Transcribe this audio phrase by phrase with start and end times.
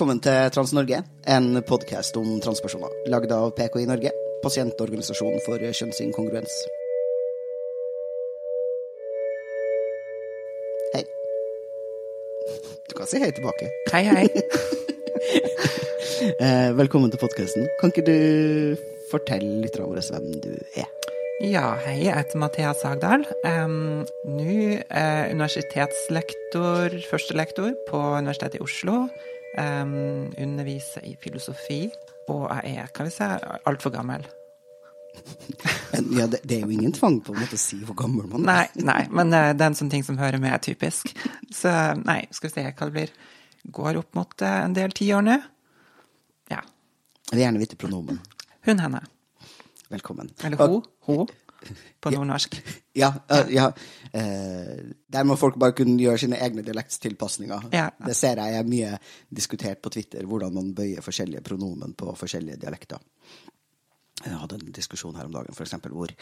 [0.00, 0.98] velkommen til Trans-Norge,
[1.28, 2.88] en podkast om transpersoner.
[3.12, 4.08] Lagd av PKI Norge,
[4.40, 6.54] pasientorganisasjonen for kjønnsinkongruens.
[10.94, 11.02] Hei.
[12.88, 13.68] Du kan si hei tilbake.
[13.92, 14.24] Hei, hei.
[16.20, 17.64] Eh, velkommen til podkasten.
[17.80, 18.76] Kan ikke du
[19.08, 20.88] fortelle litt om hvem du er?
[21.40, 23.24] Ja, hei, jeg heter Mathea Sagdal.
[23.40, 24.56] Um, Nå
[24.92, 28.98] er universitetslektor, førstelektor på Universitetet i Oslo.
[29.58, 31.88] Um, underviser i filosofi.
[32.30, 33.26] Og jeg er, kan vi si,
[33.66, 34.26] altfor gammel.
[35.90, 38.28] Men, ja, det, det er jo ingen tvang på en måte å si hvor gammel
[38.30, 38.70] man er.
[38.78, 41.10] Nei, nei, men uh, det er en sånn ting som hører med, er typisk.
[41.54, 41.72] Så
[42.04, 43.14] nei, skal vi se hva det blir.
[43.74, 45.40] Går opp mot uh, en del tiår nå.
[46.52, 46.62] Ja.
[47.30, 48.22] Jeg vil gjerne vite pronomen.
[48.68, 49.02] Hun, henne.
[49.90, 50.30] Velkommen.
[50.46, 50.82] Eller ho?
[51.08, 51.24] ho.
[52.00, 52.56] På nordnorsk.
[52.96, 53.12] Ja.
[53.30, 53.68] eh, ja.
[54.12, 57.68] Eh, der må folk bare kunne gjøre sine egne dialektstilpasninger.
[57.76, 57.88] Ja.
[58.06, 58.94] Det ser jeg er mye
[59.30, 62.98] diskutert på Twitter, hvordan man bøyer forskjellige pronomen på forskjellige dialekter.
[64.24, 66.12] Jeg hadde en diskusjon her om dagen, for eksempel, hvor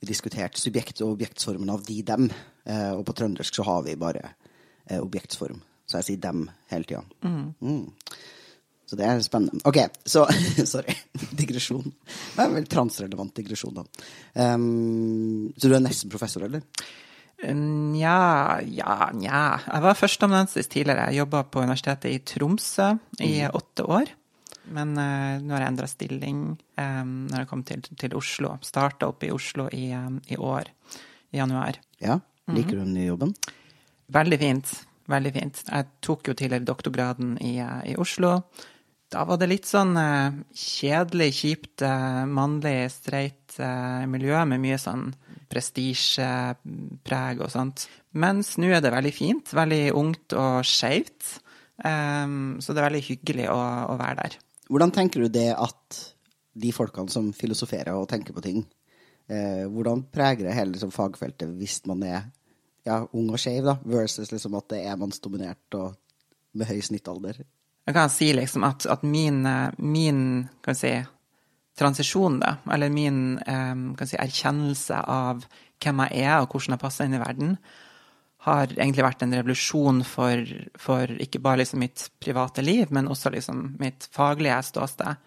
[0.00, 2.30] vi diskuterte subjekt- og objektsformen av de, dem.
[2.64, 4.24] Eh, og på trøndersk så har vi bare
[4.86, 5.60] eh, objektsform.
[5.86, 7.02] Så jeg sier dem hele tida.
[7.22, 7.92] Mm.
[8.86, 9.62] Så det er spennende.
[9.66, 10.24] Ok, så
[10.74, 10.94] Sorry.
[11.34, 11.88] Digresjon.
[12.36, 13.86] Det er vel transrelevant digresjon, da.
[14.54, 16.62] Um, så du er nesten professor, eller?
[17.42, 19.40] Nja, ja, nja.
[19.66, 21.10] Jeg var førsteamanuensis tidligere.
[21.10, 22.92] Jeg jobba på Universitetet i Tromsø
[23.26, 24.14] i åtte år.
[24.76, 28.56] Men uh, nå har jeg endra stilling um, når jeg kom til, til Oslo.
[28.66, 30.70] Starta opp i Oslo i, um, i år,
[31.34, 31.78] i januar.
[32.02, 32.18] Ja.
[32.54, 33.34] Liker du den nye jobben?
[34.14, 34.72] Veldig fint.
[35.10, 35.60] Veldig fint.
[35.66, 38.40] Jeg tok jo tidligere doktorgraden i, eh, i Oslo.
[39.12, 44.78] Da var det litt sånn eh, kjedelig, kjipt, eh, mannlig, streit eh, miljø med mye
[44.82, 45.12] sånn
[45.50, 47.86] prestisjepreg og sånt.
[48.18, 49.52] Mens nå er det veldig fint.
[49.54, 51.38] Veldig ungt og skeivt.
[51.76, 53.58] Um, så det er veldig hyggelig å,
[53.92, 54.36] å være der.
[54.72, 55.98] Hvordan tenker du det at
[56.56, 58.62] de folkene som filosoferer og tenker på ting,
[59.28, 62.22] eh, hvordan preger det hele liksom, fagfeltet hvis man er
[62.86, 65.98] ja, ung og skeiv, versus liksom, at det er mannsdominert og
[66.56, 67.42] med høy snittalder?
[67.86, 70.20] Jeg kan si liksom at, at min, eh, min
[70.74, 70.92] si,
[71.78, 75.44] transisjon, da, eller min eh, si, erkjennelse av
[75.82, 77.56] hvem jeg er og hvordan jeg passer inn i verden,
[78.46, 80.42] har egentlig vært en revolusjon for,
[80.78, 85.18] for ikke bare liksom mitt private liv, men også liksom mitt faglige ståsted.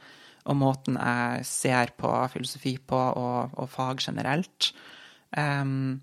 [0.49, 4.71] Og måten jeg ser på filosofi på, og, og fag generelt.
[5.35, 5.99] Um,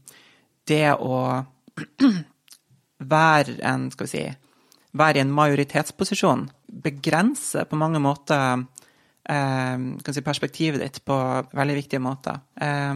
[0.69, 1.23] det å
[3.17, 4.27] være en, skal vi si,
[4.99, 6.47] være i en majoritetsposisjon
[6.87, 8.65] begrenser på mange måter
[9.29, 11.17] eh, si perspektivet ditt på
[11.57, 12.41] veldig viktige måter.
[12.61, 12.95] Eh,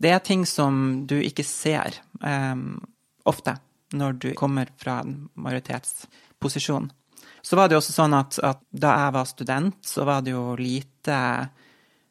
[0.00, 2.56] det er ting som du ikke ser eh,
[3.28, 3.56] ofte
[3.90, 6.90] når du kommer fra en majoritetsposisjon.
[7.42, 10.34] Så var det jo også sånn at, at da jeg var student, så var det
[10.34, 11.16] jo lite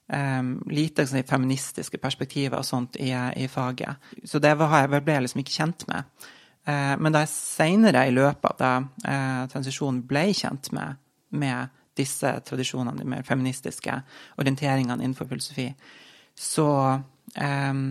[0.09, 4.11] um, lite sånn, feministiske perspektiver og sånt i, i faget.
[4.25, 6.29] Så det var, jeg ble jeg liksom ikke kjent med.
[6.69, 8.73] Eh, men da jeg seinere i løpet av da
[9.07, 10.99] eh, transisjonen ble kjent med,
[11.39, 13.95] med disse tradisjonene, de mer feministiske
[14.39, 15.69] orienteringene innenfor filosofi,
[16.35, 16.69] så
[17.35, 17.81] eh,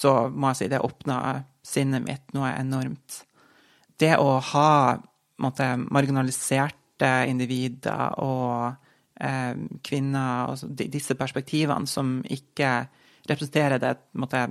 [0.00, 1.20] så må jeg si det åpna
[1.66, 3.20] sinnet mitt noe enormt.
[3.96, 4.70] Det å ha
[5.42, 8.82] måtte, marginaliserte individer og
[9.86, 12.72] kvinner og så- disse perspektivene som ikke
[13.28, 14.42] representerer det måtte,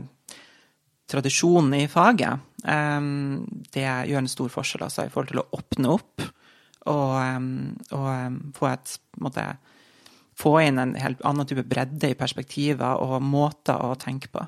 [1.07, 6.23] tradisjonen i faget, det gjør en stor forskjell altså, i forhold til å åpne opp
[6.85, 7.49] og, em,
[7.95, 9.45] og em, få et måte,
[10.37, 14.43] få inn en helt annen type bredde i perspektiver og måter å tenke på.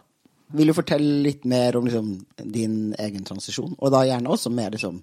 [0.57, 3.73] Vil du fortelle litt mer om liksom, din egen transisjon?
[3.77, 5.01] Og da gjerne også mer liksom,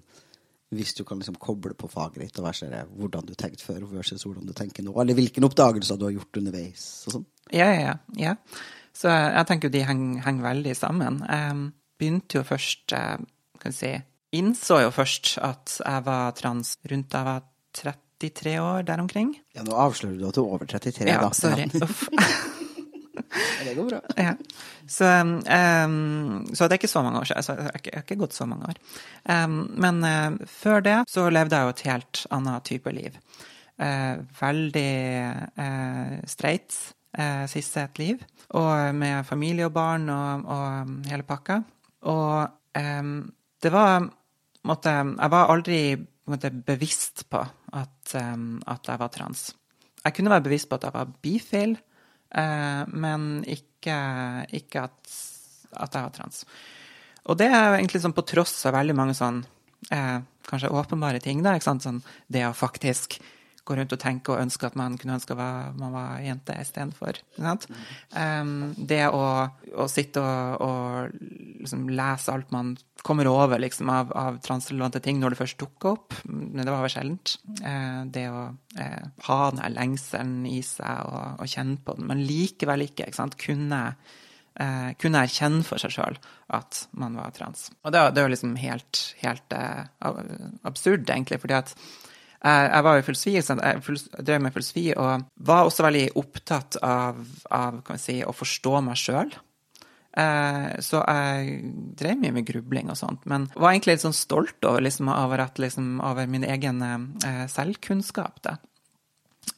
[0.73, 4.25] hvis du kan liksom, koble på faget ditt og versere hvordan du tenkte før versus
[4.25, 7.29] hvordan du tenker nå, eller hvilken oppdagelse du har gjort underveis og sånn.
[7.53, 8.37] Ja, ja, ja.
[8.95, 11.19] Så jeg tenker jo de henger, henger veldig sammen.
[11.27, 11.65] Jeg
[11.99, 13.17] begynte jo først eh,
[13.61, 13.93] Kan vi si
[14.35, 17.43] Innså jo først at jeg var trans rundt da jeg var
[18.19, 19.29] 33 år, der omkring.
[19.55, 21.29] Ja, nå avslører du at du er over 33, Ja, da.
[21.35, 21.69] sorry.
[21.83, 22.03] Uff.
[23.65, 24.01] det går bra.
[24.19, 24.33] Ja.
[24.87, 27.43] Så, um, så det er ikke så mange år siden.
[27.63, 28.81] jeg ikke, det har ikke gått så mange år.
[29.29, 33.19] Um, men uh, før det så levde jeg jo et helt annet type liv.
[33.81, 34.91] Uh, veldig
[35.59, 36.75] uh, streit
[37.19, 38.25] uh, siste et liv.
[38.55, 41.61] Og med familie og barn og, og hele pakka.
[42.11, 43.17] Og em,
[43.61, 44.05] det var
[44.65, 45.79] måtte, Jeg var aldri
[46.29, 49.49] måtte, bevisst på at, um, at jeg var trans.
[50.05, 51.75] Jeg kunne være bevisst på at jeg var bifil,
[52.37, 53.97] eh, men ikke,
[54.53, 55.13] ikke at,
[55.73, 56.43] at jeg var trans.
[57.25, 59.39] Og det er egentlig sånn på tross av veldig mange sånn
[59.89, 61.55] eh, kanskje åpenbare ting, da.
[61.57, 63.17] Sånn det å faktisk
[63.65, 67.17] gå rundt og tenke og ønske at man kunne ønske at man var jente istedenfor.
[67.41, 69.23] Um, det å,
[69.73, 71.15] å sitte og, og
[71.63, 72.75] liksom lese alt man
[73.05, 76.85] kommer over liksom, av, av transrelevante ting når det først dukker opp, men det var
[76.85, 77.35] vel sjeldent.
[77.61, 82.25] Uh, det å uh, ha den lengselen i seg og, og, kjenne på den, men
[82.25, 83.37] likevel ikke, ikke sant?
[83.41, 83.81] kunne
[84.55, 86.17] eh, kunne erkjenne for seg sjøl
[86.55, 87.67] at man var trans.
[87.83, 89.55] Og det, er jo liksom helt, helt
[90.65, 91.73] absurd, egentlig, fordi at
[92.45, 97.17] jeg var jo filosofi, jeg drev med filosofi og var også veldig opptatt av,
[97.49, 99.33] av si, å forstå meg sjøl.
[100.15, 101.57] Eh, så jeg
[101.99, 105.43] drev mye med grubling og sånt, men var egentlig litt sånn stolt over, liksom, over,
[105.43, 108.39] at, liksom, over min egen eh, selvkunnskap.
[108.45, 108.55] Da.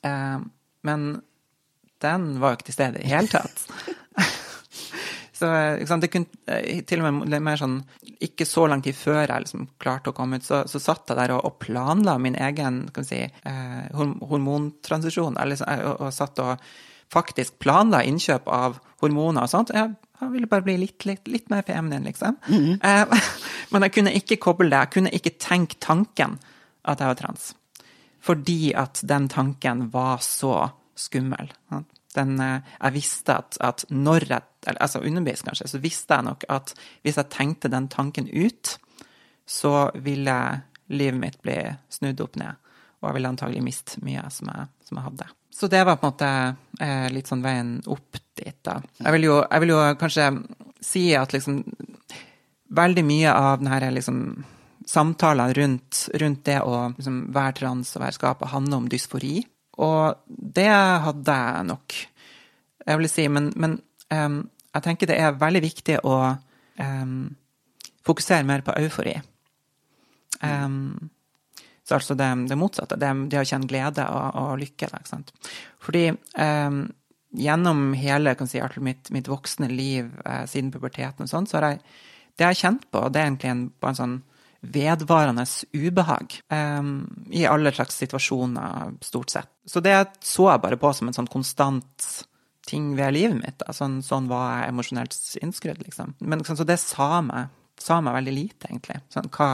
[0.02, 0.40] Eh,
[0.88, 1.08] men
[2.02, 3.66] den var jo ikke til stede i det hele tatt.
[5.38, 7.78] Så det kunne eh, til og med mer sånn
[8.26, 11.20] Ikke så lang tid før jeg liksom klarte å komme ut, så, så satt jeg
[11.20, 15.38] der og, og planla min egen skal vi si, eh, hormontransisjon.
[15.42, 16.68] Eller, og, og, satt og
[17.14, 19.76] faktisk planla innkjøp av hormoner og sånt.
[19.76, 22.40] Jeg, jeg ville bare bli litt, litt, litt mer feminin, liksom.
[22.48, 22.80] Mm -hmm.
[22.84, 23.30] eh,
[23.72, 24.80] men jeg kunne ikke koble det.
[24.80, 26.40] Jeg kunne ikke tenke tanken
[26.84, 27.54] at jeg var trans.
[28.20, 31.54] Fordi at den tanken var så skummel.
[32.16, 34.42] Den, eh, jeg visste at, at når jeg
[34.76, 36.74] altså underbevisst kanskje, så visste jeg nok at
[37.06, 38.78] hvis jeg tenkte den tanken ut,
[39.48, 40.38] så ville
[40.92, 41.58] livet mitt bli
[41.90, 42.60] snudd opp ned.
[43.00, 45.28] Og jeg ville antagelig miste mye som jeg, som jeg hadde.
[45.54, 46.32] Så det var på en måte
[46.84, 48.78] eh, litt sånn veien opp dit, da.
[49.00, 50.28] Jeg vil jo, jeg vil jo kanskje
[50.84, 51.62] si at liksom
[52.78, 54.20] veldig mye av denne liksom
[54.88, 59.40] samtalene rundt, rundt, det å liksom være trans og være skapet handler om dysfori.
[59.84, 61.98] Og det hadde jeg nok,
[62.88, 63.28] jeg vil si.
[63.32, 63.76] Men, men
[64.14, 64.40] um,
[64.78, 66.18] jeg tenker det er veldig viktig å
[66.80, 67.20] um,
[68.08, 69.16] fokusere mer på eufori.
[70.42, 71.10] Um,
[71.88, 72.98] så altså det, det motsatte.
[73.00, 74.90] Det, det, å kjenne glede og, og lykke.
[74.92, 75.34] Da, ikke sant?
[75.84, 76.82] Fordi um,
[77.38, 81.82] gjennom hele si, mitt, mitt, voksne liv eh, siden puberteten og sånn, så har jeg
[82.38, 84.18] det jeg har kjent på, det er egentlig en, bare en sånn
[84.74, 86.92] vedvarende ubehag um,
[87.34, 89.50] i alle slags situasjoner, stort sett.
[89.66, 89.96] Så det
[90.26, 92.08] så jeg bare på som en sånn konstant
[92.68, 93.58] ting ved livet mitt.
[93.62, 93.74] Da.
[93.76, 96.16] Sånn, sånn var jeg emosjonelt innskrudd, liksom.
[96.20, 99.00] Men liksom, så det sa meg, sa meg veldig lite, egentlig.
[99.14, 99.50] Sånn, hva,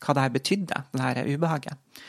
[0.00, 2.00] hva det her betydde, det her ubehaget.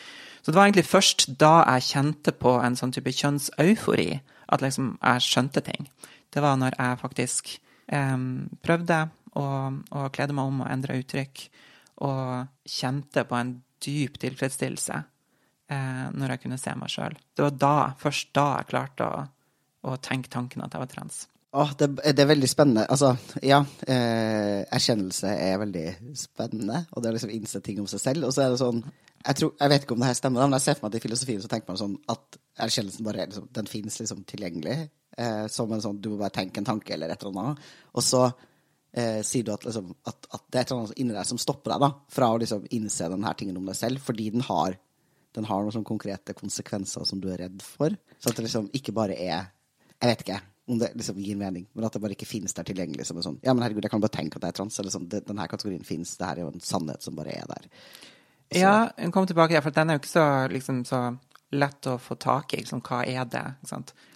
[0.42, 4.10] Så det var egentlig først da jeg kjente på en sånn type kjønnseufori,
[4.54, 5.88] at liksom jeg skjønte ting.
[6.30, 7.54] Det var når jeg faktisk
[7.90, 8.18] eh,
[8.62, 9.00] prøvde
[9.42, 11.48] å, å klede meg om og endre uttrykk,
[12.06, 13.56] og kjente på en
[13.86, 14.98] dyp tilfredsstillelse
[15.72, 17.16] eh, når jeg kunne se meg sjøl.
[17.36, 19.24] Det var da, først da jeg klarte å
[19.86, 21.24] og tenke tanken at jeg var trans.
[21.56, 22.84] Åh, det, det, er veldig spennende.
[22.92, 23.14] Altså,
[23.46, 23.62] ja.
[23.88, 25.86] Eh, erkjennelse er veldig
[26.20, 26.82] spennende.
[26.92, 28.28] Og det er liksom innse ting om seg selv.
[28.28, 28.82] Og så er det sånn
[29.26, 31.00] jeg, tror, jeg vet ikke om det her stemmer, men jeg ser for meg at
[31.00, 34.76] i filosofien så tenker man sånn at erkjennelsen bare liksom, den finnes liksom tilgjengelig.
[35.16, 37.72] Eh, som en sånn Du må bare tenke en tanke eller et eller annet.
[37.96, 41.16] Og så eh, sier du at, liksom, at, at, det er et eller annet inni
[41.16, 44.28] deg som stopper deg da, fra å liksom innse denne tingen om deg selv, fordi
[44.36, 44.76] den har,
[45.40, 47.96] den har noen sånn konkrete konsekvenser som du er redd for.
[48.20, 49.54] Så at det liksom ikke bare er
[50.06, 52.66] jeg vet ikke om det liksom gir mening, men at det bare ikke finnes der
[52.66, 54.80] tilgjengelig som en sånn Ja, men herregud, jeg kan bare tenke at det er trans.
[54.82, 56.16] Eller sånn, det, denne kategorien finnes.
[56.18, 57.68] Det her er jo en sannhet som bare er der.
[57.70, 58.62] Så.
[58.62, 61.02] Ja, hun kom tilbake, for den er jo ikke så, liksom, så
[61.56, 62.64] lett å få tak i.
[62.64, 63.44] Liksom, hva er det?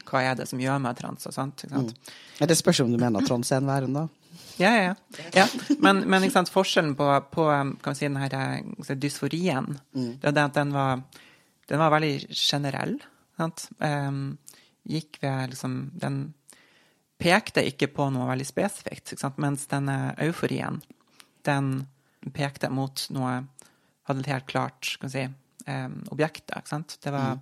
[0.10, 1.28] Hva er det som gjør meg trans?
[1.30, 1.92] Og sånt, mm.
[2.40, 4.08] ja, det spørs om du mener at trans er en verden, da.
[4.60, 5.30] Ja, ja, ja.
[5.38, 5.48] ja.
[5.80, 10.12] Men, men forskjellen på, på kan vi si, den her eh, dysforien, mm.
[10.24, 11.06] det er at den var,
[11.70, 12.98] den var veldig generell.
[13.40, 13.70] Sant?
[13.80, 14.38] Um,
[14.88, 16.20] gikk ved liksom Den
[17.20, 20.80] pekte ikke på noe veldig spesifikt, mens denne euforien,
[21.46, 21.88] den
[22.36, 23.42] pekte mot noe
[24.10, 25.22] Hadde et helt klart skal si,
[25.70, 26.50] eh, objekt.
[26.50, 27.42] Det var mm.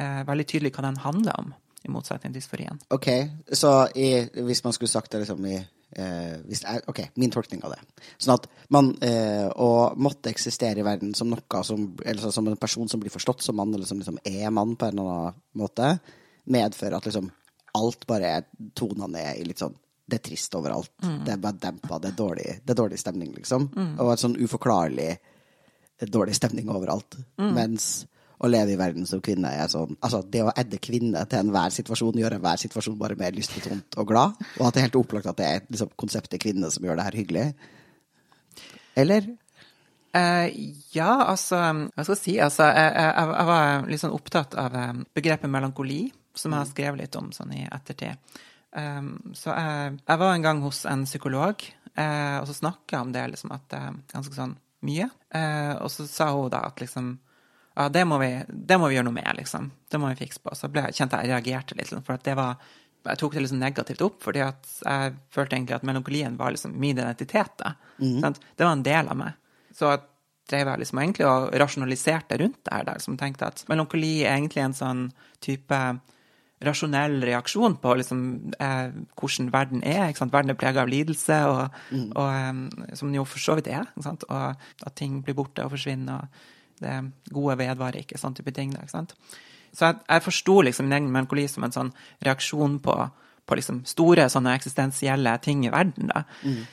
[0.00, 1.50] eh, veldig tydelig hva den handla om,
[1.84, 2.80] i motsetning til dysforien.
[2.96, 3.08] OK,
[3.52, 7.74] så i, hvis man skulle sagt det liksom i eh, hvis, OK, min tolkning av
[7.74, 7.80] det.
[8.16, 12.56] Sånn at man eh, å måtte eksistere i verden som noe som Eller som en
[12.60, 15.40] person som blir forstått som mann, eller som liksom er mann på en eller annen
[15.60, 15.92] måte,
[16.44, 17.30] medfører at liksom
[17.78, 19.76] alt bare er tona ned i litt sånn
[20.10, 20.90] Det er trist overalt.
[21.04, 21.18] Mm.
[21.22, 21.98] Det er bare dempa.
[22.02, 23.68] Det er dårlig, det er dårlig stemning, liksom.
[23.76, 23.92] Mm.
[24.02, 25.12] Og et sånn uforklarlig
[26.08, 27.14] dårlig stemning overalt.
[27.38, 27.52] Mm.
[27.54, 27.90] Mens
[28.40, 31.74] å leve i verden som kvinne er sånn Altså, det å edde kvinne til enhver
[31.74, 34.40] situasjon gjør enhver situasjon bare mer lystbetont og glad.
[34.58, 37.06] Og at det er helt opplagt at det er liksom, konseptet kvinne som gjør det
[37.06, 37.46] her hyggelig.
[38.98, 39.28] Eller?
[40.10, 40.48] Uh,
[40.90, 42.38] ja, altså Hva skal jeg si?
[42.42, 46.00] Altså, jeg, jeg, jeg, var litt sånn opptatt av um, begrepet melankoli
[46.34, 48.18] som jeg har skrevet litt om sånn i ettertid.
[48.70, 51.64] Um, så jeg, jeg, var en gang hos en psykolog,
[51.98, 54.54] uh, og så snakka jeg om det liksom at uh, ganske sånn
[54.86, 55.08] mye.
[55.34, 57.16] Uh, og så sa hun da at liksom
[57.78, 59.70] ja, det må, vi, det må vi gjøre noe med, liksom.
[59.88, 60.52] Det må vi fikse på.
[60.58, 62.58] Så ble, kjente jeg reagerte litt, liksom, for at det var
[63.00, 66.74] jeg tok det liksom negativt opp, fordi at jeg følte egentlig at melankolien var liksom
[66.76, 67.54] min identitet.
[67.56, 67.72] Da.
[67.96, 68.34] Mm.
[68.36, 69.38] Det var en del av meg.
[69.72, 69.94] Så
[70.50, 72.86] drev jeg liksom egentlig og rasjonaliserte rundt det her.
[72.90, 75.02] Der, som tenkte at melankoli er egentlig en sånn
[75.40, 75.78] type
[76.64, 78.22] rasjonell reaksjon på liksom,
[78.60, 80.12] eh, hvordan verden er.
[80.20, 82.08] Verden er prega av lidelse, og, mm.
[82.12, 82.64] og, um,
[82.94, 83.86] som den jo for så vidt er.
[83.96, 86.20] Og at ting blir borte og forsvinner.
[86.20, 86.98] og Det
[87.32, 88.74] gode vedvarer ikke, sånn type ting.
[88.76, 88.84] Da,
[89.72, 91.94] så jeg, jeg forsto liksom min egen melankoli som en sånn
[92.26, 92.96] reaksjon på,
[93.46, 96.12] på liksom store sånne eksistensielle ting i verden.
[96.12, 96.24] da.
[96.44, 96.66] Mm.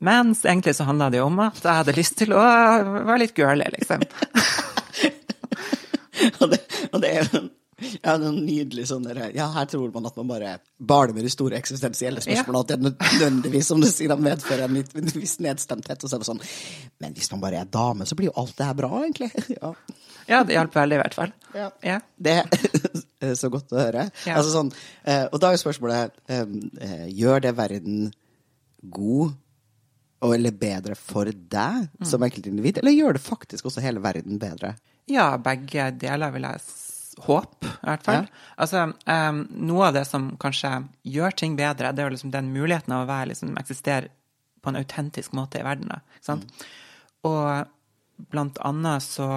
[0.00, 3.66] Mens egentlig så handla det om at jeg hadde lyst til å være litt girly,
[3.74, 4.04] liksom.
[6.40, 6.60] og, det,
[6.92, 7.42] og det er jo
[8.04, 11.32] ja, noen nydelig sånn der, Ja, her tror man at man bare barner med de
[11.32, 12.64] store eksistensielle spørsmålene, ja.
[12.64, 16.00] at det nødvendigvis, som du sier, medfører en, litt, viss nedstemthet.
[16.02, 16.44] Og så er det sånn
[17.02, 19.32] Men hvis man bare er dame, så blir jo alt det her bra, egentlig.
[19.60, 19.74] Ja.
[20.30, 21.30] Ja, det hjalp veldig, i hvert fall.
[21.56, 21.66] Ja.
[21.82, 21.96] ja.
[22.14, 24.04] Det er så godt å høre.
[24.30, 24.70] Altså sånn,
[25.02, 28.04] eh, og da er spørsmålet eh, Gjør det verden
[28.94, 29.34] god
[30.20, 32.06] eller bedre for deg mm.
[32.06, 34.74] som enkeltindivid, eller gjør det faktisk også hele verden bedre?
[35.10, 36.62] Ja, begge deler vil jeg
[37.26, 38.26] håpe, i hvert fall.
[38.26, 38.44] Ja.
[38.62, 40.72] Altså, um, noe av det som kanskje
[41.06, 44.12] gjør ting bedre, det er jo liksom den muligheten av å være, liksom, eksistere
[44.60, 45.92] på en autentisk måte i verden.
[45.92, 46.44] Da, mm.
[47.28, 49.30] Og blant annet så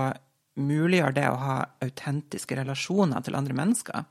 [0.60, 4.06] muliggjør det å ha autentiske relasjoner til andre mennesker.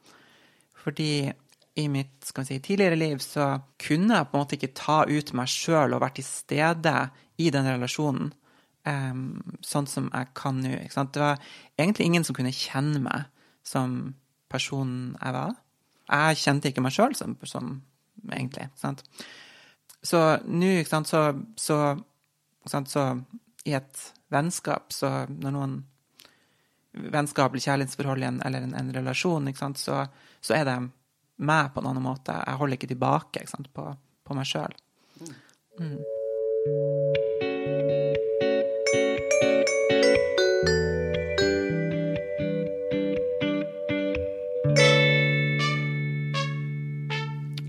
[0.82, 1.30] Fordi
[1.74, 5.48] i mitt si, tidligere liv så kunne jeg på en måte ikke ta ut meg
[5.48, 6.96] sjøl og være til stede
[7.40, 8.32] i den relasjonen
[8.84, 9.22] um,
[9.64, 10.74] sånn som jeg kan nå.
[10.82, 11.40] Det var
[11.78, 13.28] egentlig ingen som kunne kjenne meg
[13.66, 14.14] som
[14.52, 15.54] personen jeg var.
[16.12, 17.76] Jeg kjente ikke meg sjøl som, som,
[18.28, 18.68] egentlig.
[18.78, 19.04] Sant?
[20.02, 21.22] Så nå, ikke sant, så,
[21.56, 21.78] så,
[22.90, 23.06] så
[23.64, 25.78] i et vennskap, så når noen
[26.92, 30.02] vennskapelig kjærlighetsforhold eller en, en relasjon, så,
[30.40, 30.78] så, er det
[31.36, 32.36] meg på en annen måte.
[32.36, 33.88] Jeg holder ikke tilbake ikke på,
[34.24, 34.76] på, meg sjøl.
[35.80, 35.98] Mm.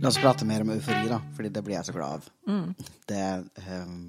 [0.03, 2.25] La oss prate mer om eufori, da, fordi det blir jeg så glad av.
[2.49, 2.73] Mm.
[3.07, 3.27] Det
[3.69, 3.99] um,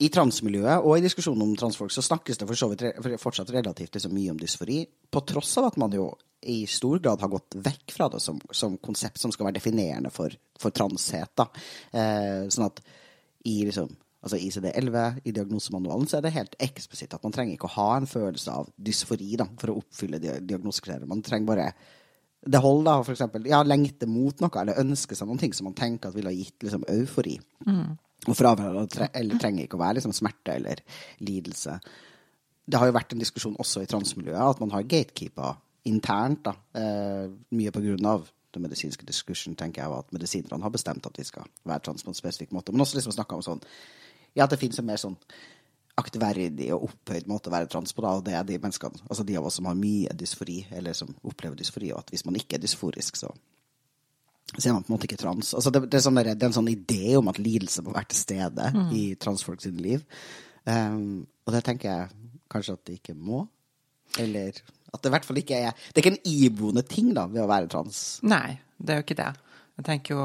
[0.00, 2.84] i transmiljøet og i diskusjonen om transfolk så snakkes det for så vidt
[3.22, 6.10] fortsatt relativt liksom, mye om dysfori, på tross av at man jo
[6.44, 10.12] i stor grad har gått vekk fra det som, som konsept som skal være definerende
[10.12, 11.32] for, for transhet.
[11.36, 11.48] Da.
[11.92, 12.80] Eh, sånn at
[13.48, 13.88] i liksom,
[14.20, 17.88] altså ICD-11, i diagnosemanualen, så er det helt eksplisitt at man trenger ikke å ha
[17.96, 21.08] en følelse av dysfori da, for å oppfylle diagnosekriterier.
[21.08, 21.70] Man trenger bare
[22.40, 25.76] det holder for eksempel, ja, lengte mot noe, eller ønske seg noen ting som man
[25.76, 27.36] tenker at ville ha gitt liksom, eufori.
[27.66, 27.98] Mm.
[28.28, 30.80] Og fravær eller trenger ikke å være liksom, smerte eller
[31.24, 31.76] lidelse.
[32.70, 36.44] Det har jo vært en diskusjon også i transmiljøet at man har gatekeeper internt.
[36.44, 41.06] da, eh, Mye på grunn av den medisinske diskursen, tenker jeg, at medisinerne har bestemt
[41.06, 42.72] at vi skal være trans på en spesifikk måte.
[42.72, 43.64] Men også liksom snakka om sånn
[44.34, 45.16] Ja, at det finnes en mer sånn
[46.00, 49.26] aktverdig og opphøyd måte å være trans på, da, og det er de menneskene, altså
[49.26, 52.38] de av oss som har mye dysfori, eller som opplever dysfori, og at hvis man
[52.40, 53.32] ikke er dysforisk, så
[54.50, 55.52] så er man på en måte ikke trans.
[55.54, 57.92] Altså det, det, er sånn der, det, er en sånn idé om at lidelse må
[57.94, 58.88] være til stede mm.
[58.98, 60.02] i transfolk sine liv.
[60.64, 63.44] Um, og det tenker jeg kanskje at det ikke må.
[64.18, 64.58] Eller
[64.90, 67.44] at det i hvert fall ikke er Det er ikke en iboende ting da, ved
[67.44, 68.02] å være trans.
[68.26, 69.30] Nei, det er jo ikke det.
[69.78, 70.24] Jeg tenker jo,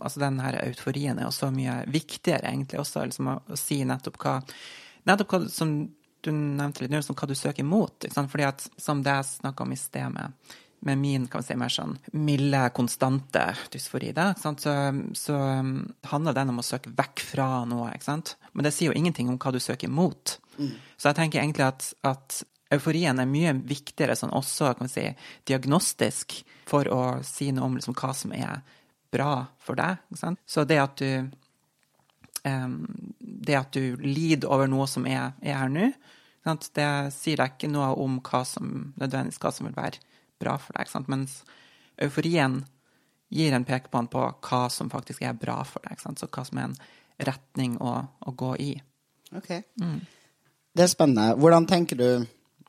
[0.00, 3.82] altså Den her euforien er jo så mye viktigere, egentlig, også liksom å, å si
[3.86, 4.38] nettopp hva
[5.06, 5.76] Nettopp hva som
[6.24, 8.08] du nevnte litt nå, som hva du søker imot.
[8.14, 11.56] Fordi at, som det jeg snakka om i sted med med min kan vi si,
[11.58, 14.52] mer sånn milde, konstante dysfori, da, så,
[15.18, 15.72] så um,
[16.10, 17.90] handler den om å søke vekk fra noe.
[17.94, 18.36] ikke sant?
[18.52, 20.36] Men det sier jo ingenting om hva du søker mot.
[20.58, 20.76] Mm.
[20.96, 25.04] Så jeg tenker egentlig at, at, euforien er mye viktigere sånn også kan vi si,
[25.48, 26.34] diagnostisk
[26.68, 28.60] for å si noe om liksom, hva som er
[29.08, 30.02] bra for deg.
[30.10, 30.42] ikke sant?
[30.44, 31.30] Så det at du
[32.44, 35.90] det at du lider over noe som er, er her nå,
[36.48, 40.00] det sier deg ikke noe om hva som nødvendigvis hva som vil være
[40.40, 40.88] bra for deg.
[40.88, 41.10] Sant?
[41.12, 41.42] Mens
[42.00, 42.62] euforien
[43.34, 46.00] gir en pekepinn på hva som faktisk er bra for deg.
[46.00, 46.20] Sant?
[46.20, 46.78] Så hva som er en
[47.28, 48.72] retning å, å gå i.
[49.36, 49.50] Ok.
[49.82, 50.00] Mm.
[50.72, 51.34] Det er spennende.
[51.36, 52.08] Hvordan tenker du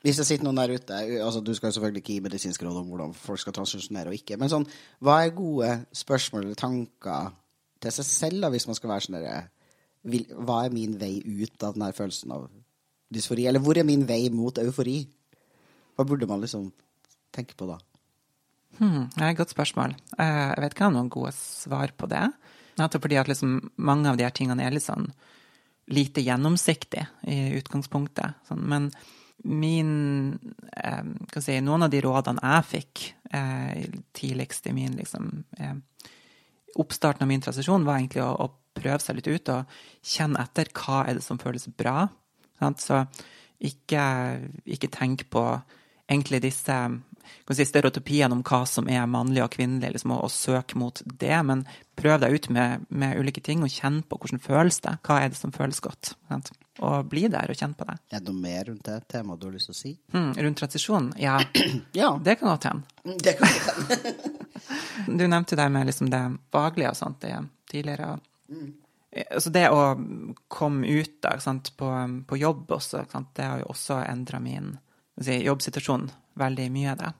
[0.00, 2.86] hvis det sitter noen der ute altså Du skal selvfølgelig ikke gi medisinske råd om
[2.88, 4.64] hvordan folk skal transfusjonere og ikke, men sånn,
[5.04, 7.34] hva er gode spørsmål eller tanker
[7.84, 9.18] til seg selv da, hvis man skal være sånn
[10.02, 12.48] derre Hva er min vei ut av denne følelsen av
[13.12, 13.46] dysfori?
[13.46, 15.02] Eller hvor er min vei mot eufori?
[15.96, 16.70] Hva burde man liksom
[17.34, 17.78] tenke på da?
[18.78, 19.96] Hmm, det er et godt spørsmål.
[20.16, 22.24] Eh, jeg vet ikke om jeg har noen gode svar på det.
[22.80, 25.10] Nettopp fordi at liksom mange av de her tingene er litt sånn
[25.90, 28.44] lite gjennomsiktig i utgangspunktet.
[28.48, 28.90] Sånn, men
[29.42, 30.38] min
[30.76, 31.04] eh,
[31.40, 35.74] si, Noen av de rådene jeg fikk eh, tidligst i min liksom, eh,
[36.80, 40.70] oppstarten av min transisjon, var egentlig å, å, prøve seg litt ut og kjenne etter
[40.76, 42.08] hva er det som føles bra.
[42.60, 42.82] Sant?
[42.84, 43.04] Så
[43.60, 44.02] ikke,
[44.64, 45.44] ikke tenk på
[46.10, 46.76] egentlig disse
[47.50, 51.36] si, stereotypiene om hva som er mannlig og kvinnelig, liksom, og, og søk mot det.
[51.46, 51.64] Men
[51.98, 54.96] prøv deg ut med, med, ulike ting, og kjenn på hvordan føles det.
[55.06, 56.14] Hva er det som føles godt?
[56.30, 56.52] Sant?
[56.80, 57.98] Og bli der og kjenn på det.
[58.10, 59.94] Er det noe mer rundt det temaet du har lyst til å si?
[60.16, 61.12] Mm, rundt transisjon?
[61.20, 61.36] Ja.
[62.00, 62.14] ja.
[62.24, 62.98] Det kan godt hende.
[63.04, 64.34] Mm, det kan godt hende.
[65.20, 66.24] du nevnte det med liksom det
[66.54, 67.36] faglige og sånt det,
[67.70, 68.14] tidligere.
[68.50, 68.70] Mm.
[69.24, 69.80] Altså det å
[70.52, 71.88] komme ut da, sant, på,
[72.30, 73.02] på, jobb også,
[73.34, 74.76] det har jo også endra min
[75.18, 76.06] si, jobbsituasjon
[76.38, 76.94] veldig mye.
[77.00, 77.10] Det.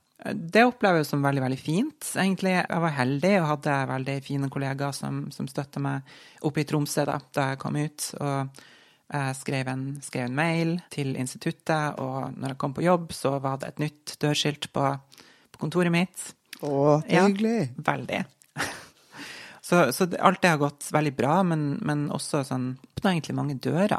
[0.55, 2.13] det opplever jeg som veldig veldig fint.
[2.15, 2.55] egentlig.
[2.61, 6.15] Jeg var heldig og hadde veldig fine kollegaer som, som støtta meg
[6.47, 8.13] oppe i Tromsø da, da jeg kom ut.
[8.21, 8.67] og
[9.11, 13.41] jeg skrev en, skrev en, mail til instituttet, og når jeg kom på jobb, så
[13.43, 14.85] var det et nytt dørskilt på,
[15.51, 16.29] på kontoret mitt.
[16.63, 17.57] Å, hyggelig.
[17.73, 18.21] Ja, veldig.
[19.71, 23.55] Så, så, alt det har gått veldig bra, men, men også sånn åpna egentlig mange
[23.63, 23.95] dører.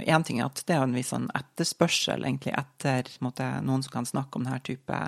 [0.00, 3.98] Én ting er at det er en viss sånn etterspørsel egentlig etter måte, noen som
[3.98, 5.02] kan snakke om denne type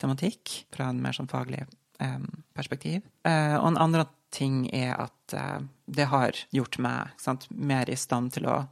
[0.00, 2.24] tematikk fra en mer sånn faglig eh,
[2.56, 3.04] perspektiv.
[3.28, 7.98] Eh, og en andre ting er at eh, det har gjort meg sant, mer i
[8.00, 8.62] stand til å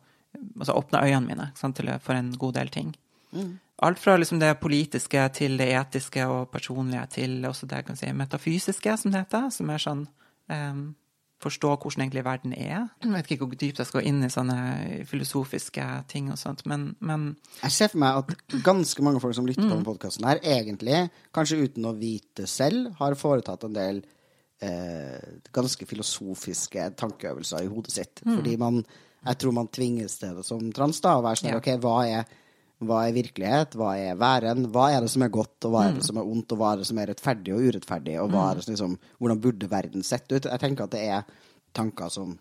[0.56, 2.96] altså åpne øynene mine sant, til, for en god del ting.
[3.36, 3.56] Mm.
[3.84, 7.98] Alt fra liksom det politiske til det etiske og personlige til også det jeg kan
[8.00, 9.50] si, metafysiske, som det heter.
[9.52, 10.06] Som er sånn
[10.52, 10.86] um,
[11.36, 12.86] Forstå hvordan egentlig verden er.
[13.04, 14.56] Jeg vet ikke hvor dypt jeg skal gå inn i sånne
[15.04, 17.26] filosofiske ting og sånt, men, men
[17.61, 21.02] Jeg ser for meg at ganske mange folk som lytter på denne podkasten her, egentlig,
[21.37, 24.00] kanskje uten å vite selv, har foretatt en del
[24.64, 28.24] eh, ganske filosofiske tankeøvelser i hodet sitt.
[28.24, 28.38] Mm.
[28.38, 28.87] Fordi man
[29.26, 31.56] Jeg tror man tvinges til det som trans, da, å være sånn ja.
[31.59, 32.28] OK, hva er,
[32.84, 33.76] hva er virkelighet?
[33.78, 34.66] Hva er væren?
[34.72, 36.08] Hva er det som er godt, og hva er det mm.
[36.10, 38.66] som er ondt, og hva er det som er rettferdig og urettferdig, og er det
[38.66, 40.44] som, liksom, hvordan burde verden sett ut?
[40.44, 42.36] Jeg tenker at det er tanker som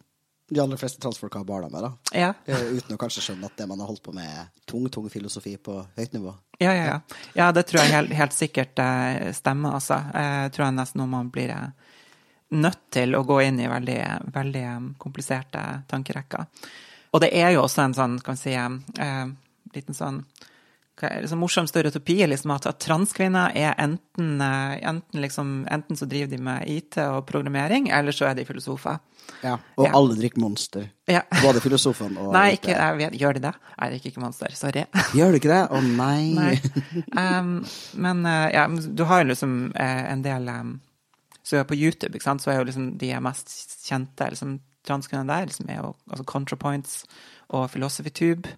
[0.50, 1.92] de aller fleste transfolk har barna med, da.
[2.14, 2.34] Ja.
[2.46, 5.56] Uten å kanskje skjønne at det man har holdt på med, er tung, tung filosofi
[5.58, 6.36] på høyt nivå.
[6.60, 7.00] Ja, ja, ja.
[7.34, 9.98] ja det tror jeg helt, helt sikkert eh, stemmer, altså.
[10.14, 11.96] Jeg tror jeg nesten noe man blir eh,
[12.60, 13.98] nødt til å gå inn i veldig,
[14.36, 14.68] veldig
[15.02, 16.46] kompliserte tankerekker.
[17.16, 19.26] Og det er jo også en sånn, kan vi si, eh,
[19.78, 20.24] liten sånn
[20.96, 26.32] sånn morsom stereotypi liksom at, at transkvinner er enten, eh, enten, liksom, enten så driver
[26.32, 29.02] de med IT og programmering, eller så er de filosofer.
[29.42, 29.92] Ja, Og ja.
[29.98, 30.88] alle drikker Monster.
[31.10, 31.24] Ja.
[31.44, 33.54] Både filosofene og Nei, ikke, jeg vet, gjør de det?
[33.76, 34.56] Jeg drikker ikke Monster.
[34.56, 34.86] Sorry.
[35.18, 35.62] Gjør du ikke det?
[35.68, 36.32] Å oh, nei.
[36.38, 36.56] nei.
[37.12, 37.56] Um,
[38.00, 40.76] men uh, ja, du har jo liksom uh, en del um,
[41.46, 43.52] så på YouTube sant, så er jo liksom de mest
[43.86, 47.02] kjente liksom, transkvinnene der liksom er jo altså ContraPoints
[47.54, 48.56] og PhilosophyTube,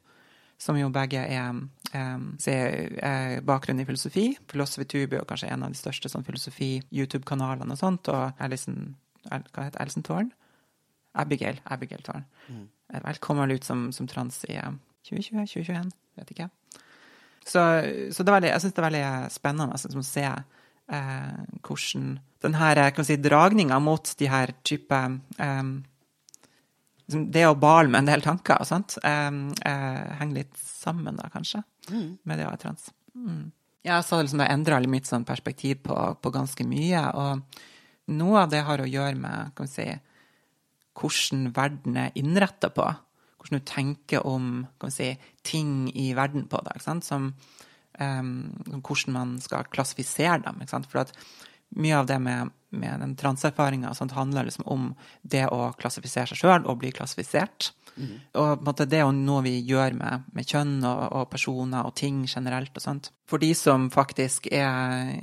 [0.58, 1.60] som jo begge er,
[1.94, 4.32] er bakgrunn i filosofi.
[4.50, 8.96] Philosophy Tube er jo kanskje en av de største sånn filosofi-YouTube-kanalene og sånt, og Alison
[9.28, 10.32] Hva heter Alison Tårn?
[11.18, 11.60] Abigail.
[11.66, 12.26] Abigail Tårn.
[12.48, 12.68] Mm.
[13.04, 14.58] Vel, kommer vel ut som, som trans i
[15.10, 16.50] 2020-2021, vet ikke.
[17.48, 17.64] Så,
[18.12, 23.06] så det veldig, jeg syns det er veldig spennende altså, å se eh, hvordan denne
[23.08, 25.00] si, dragninga mot de her type
[25.40, 25.72] um,
[27.08, 31.62] Det å bale med en del tanker og sånt, uh, henger litt sammen, da, kanskje,
[31.88, 32.10] mm.
[32.28, 32.90] med det å være trans.
[33.16, 33.46] Mm.
[33.88, 37.04] Ja, så liksom det endra mitt sånn perspektiv på, på, ganske mye.
[37.16, 39.88] Og noe av det har å gjøre med kan vi si,
[40.98, 42.88] hvordan verden er innretta på.
[43.38, 45.12] Hvordan du tenker om kan vi si,
[45.48, 46.76] ting i verden på det.
[46.84, 47.32] Som
[48.02, 48.34] um,
[48.82, 50.60] hvordan man skal klassifisere dem.
[50.68, 51.16] For at
[51.76, 56.66] mye av det med, med den transerfaringa handler liksom om det å klassifisere seg sjøl
[56.66, 57.72] og bli klassifisert.
[57.98, 58.18] Mm.
[58.38, 61.96] Og måte, det er jo noe vi gjør med, med kjønn og, og, personer og
[61.98, 62.72] ting generelt.
[62.76, 63.12] og sånt.
[63.30, 65.16] For de som faktisk er,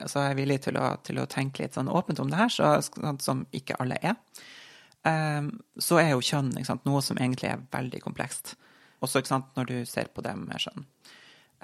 [0.00, 2.74] altså er villige til å, til å, tenke litt sånn åpent om det her, så,
[2.88, 4.16] sånn, som ikke alle er,
[5.04, 8.56] um, så er jo kjønn sant, noe som egentlig er veldig komplekst.
[9.04, 10.88] Også sant, når du ser på det med skjønn.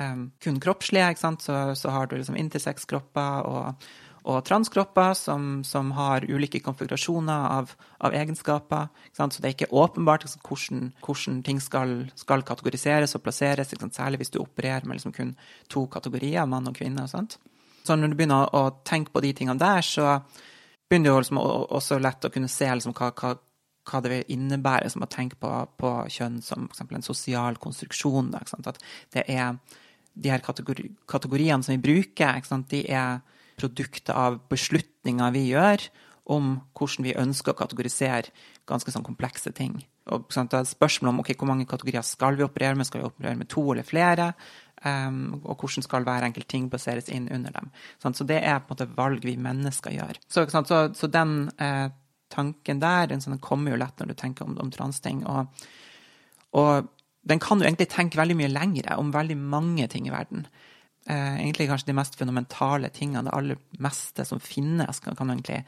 [0.00, 3.90] um, kun kroppslige, så, så, har du liksom intersex-kropper og,
[4.28, 8.88] og transkropper som, som, har ulike konfigurasjoner av, av egenskaper.
[9.16, 14.20] Så det er ikke åpenbart liksom, hvordan, hvordan, ting skal, skal, kategoriseres og plasseres, særlig
[14.22, 15.34] hvis du opererer med liksom kun
[15.68, 17.04] to kategorier, mann og kvinne.
[17.04, 17.38] og sånt.
[17.84, 20.18] Så når du begynner å, å tenke på de tingene der, så
[20.90, 23.34] begynner det liksom også lett å kunne se liksom hva, hva,
[23.88, 26.84] hva det vil innebære å tenke på, på kjønn som f.eks.
[26.98, 28.32] en sosial konstruksjon.
[28.34, 28.82] Da, At
[29.14, 29.56] det er
[30.20, 33.20] de her kategori kategoriene som vi bruker, de er
[33.60, 35.84] produkter av beslutninger vi gjør
[36.30, 38.30] om hvordan vi ønsker å kategorisere
[38.68, 39.80] ganske sånn komplekse ting.
[40.10, 42.86] og sant, det er spørsmål om ok, hvor mange kategorier skal vi operere med.
[42.86, 44.32] Skal vi operere med to eller flere?
[44.82, 47.70] Um, og hvordan skal hver enkelt ting baseres inn under dem.
[48.02, 48.16] Sant?
[48.16, 50.20] Så det er på en måte valg vi mennesker gjør.
[50.26, 51.90] Så, så, så den eh,
[52.30, 55.22] tanken der den, sånn, kommer jo lett når du tenker om, om transting.
[55.28, 55.68] Og,
[56.56, 56.90] og,
[57.28, 60.46] den kan jo egentlig tenke veldig mye lengre om veldig mange ting i verden.
[61.10, 65.64] Eh, egentlig kanskje de mest fundamentale tingene, det aller meste som finnes, kan, kan egentlig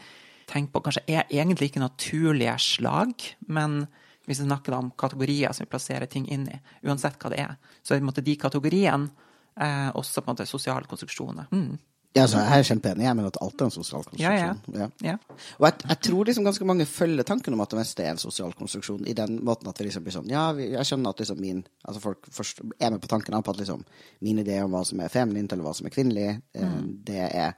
[0.50, 0.84] tenke på.
[0.86, 3.80] Kanskje er egentlig ikke naturlige slag, men
[4.28, 7.56] hvis vi snakker om kategorier som vi plasserer ting inn i, uansett hva det er.
[7.82, 9.10] Så er de kategoriene
[9.58, 11.50] eh, også på en måte sosiale konstruksjoner.
[11.50, 11.80] Mm.
[12.12, 13.04] Ja, altså, jeg er kjempeenig.
[13.06, 14.58] Jeg mener at alt er en sosial konstruksjon.
[14.76, 14.88] Ja, ja.
[15.00, 15.14] ja.
[15.56, 18.20] Og jeg, jeg, tror liksom ganske mange følger tanken om at det meste er en
[18.20, 21.40] sosial konstruksjon, i den måten at det liksom blir sånn Ja, jeg skjønner at liksom
[21.40, 23.84] min Altså folk først er med på tanken på at liksom
[24.20, 26.90] min idé om hva som er feminint, eller hva som er kvinnelig, eh, mm.
[27.08, 27.56] det er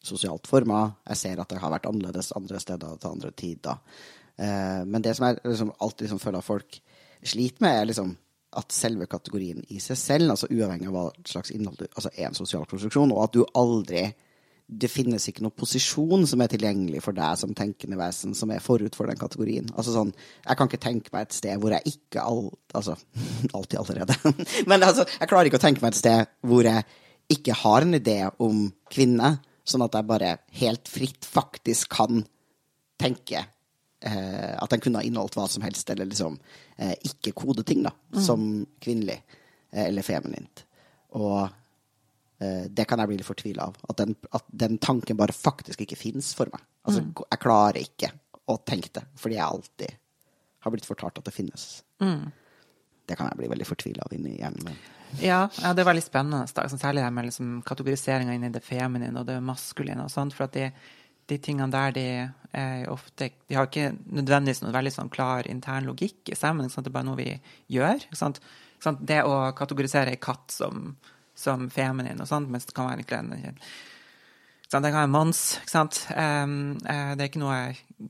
[0.00, 0.86] sosialt forma.
[1.12, 3.84] Jeg ser at det har vært annerledes andre steder til andre tider.
[4.40, 6.80] Eh, men det som jeg liksom alltid liksom føler at folk
[7.20, 8.16] sliter med, er liksom
[8.58, 12.30] at selve kategorien i seg selv, altså uavhengig av hva slags innhold du altså er
[12.30, 14.08] en sosial konstruksjon, og at du aldri
[14.70, 18.62] det finnes ikke noen posisjon som er tilgjengelig for deg som tenkende vesen, som er
[18.62, 19.66] forut for den kategorien.
[19.74, 20.12] Altså sånn,
[20.46, 22.94] Jeg kan ikke tenke meg et sted hvor jeg ikke all, Altså,
[23.56, 24.14] alltid allerede.
[24.70, 26.86] Men altså, jeg klarer ikke å tenke meg et sted hvor jeg
[27.30, 32.22] ikke har en idé om kvinne, sånn at jeg bare helt fritt faktisk kan
[33.00, 33.42] tenke
[34.00, 36.38] eh, at den kunne ha inneholdt hva som helst, eller liksom
[36.76, 37.34] eh, ikke
[37.64, 38.22] ting da, mm.
[38.22, 39.22] som kvinnelig
[39.72, 40.64] eh, eller feminint.
[41.18, 41.48] Og
[42.38, 43.78] eh, det kan jeg bli litt fortvila av.
[43.88, 46.62] At den, at den, tanken bare faktisk ikke fins for meg.
[46.84, 47.14] Altså, mm.
[47.26, 48.12] jeg klarer ikke
[48.50, 49.98] å tenke det, fordi jeg alltid
[50.60, 51.82] har blitt fortalt at det finnes.
[52.02, 52.30] Mm.
[53.08, 54.80] Det kan jeg bli veldig fortvila av inni hjernen min.
[55.18, 56.46] Ja, ja, det er veldig spennende.
[56.70, 60.04] Særlig det med liksom, kategoriseringa inni det feminine og det maskuline.
[60.04, 60.68] og sånt, for at de
[61.30, 62.06] de tingene der de
[62.90, 66.80] ofte De har ikke nødvendigvis noen veldig sånn klar intern logikk i seg, men det
[66.82, 67.28] er bare noe vi
[67.70, 68.02] gjør.
[69.06, 70.96] Det å kategorisere ei katt som,
[71.38, 73.62] som feminin og sånt, mens det kan være egentlig en
[74.70, 75.40] den kan være manns.
[75.58, 75.96] ikke sant?
[76.10, 76.78] Uh,
[77.18, 77.56] det er ikke noe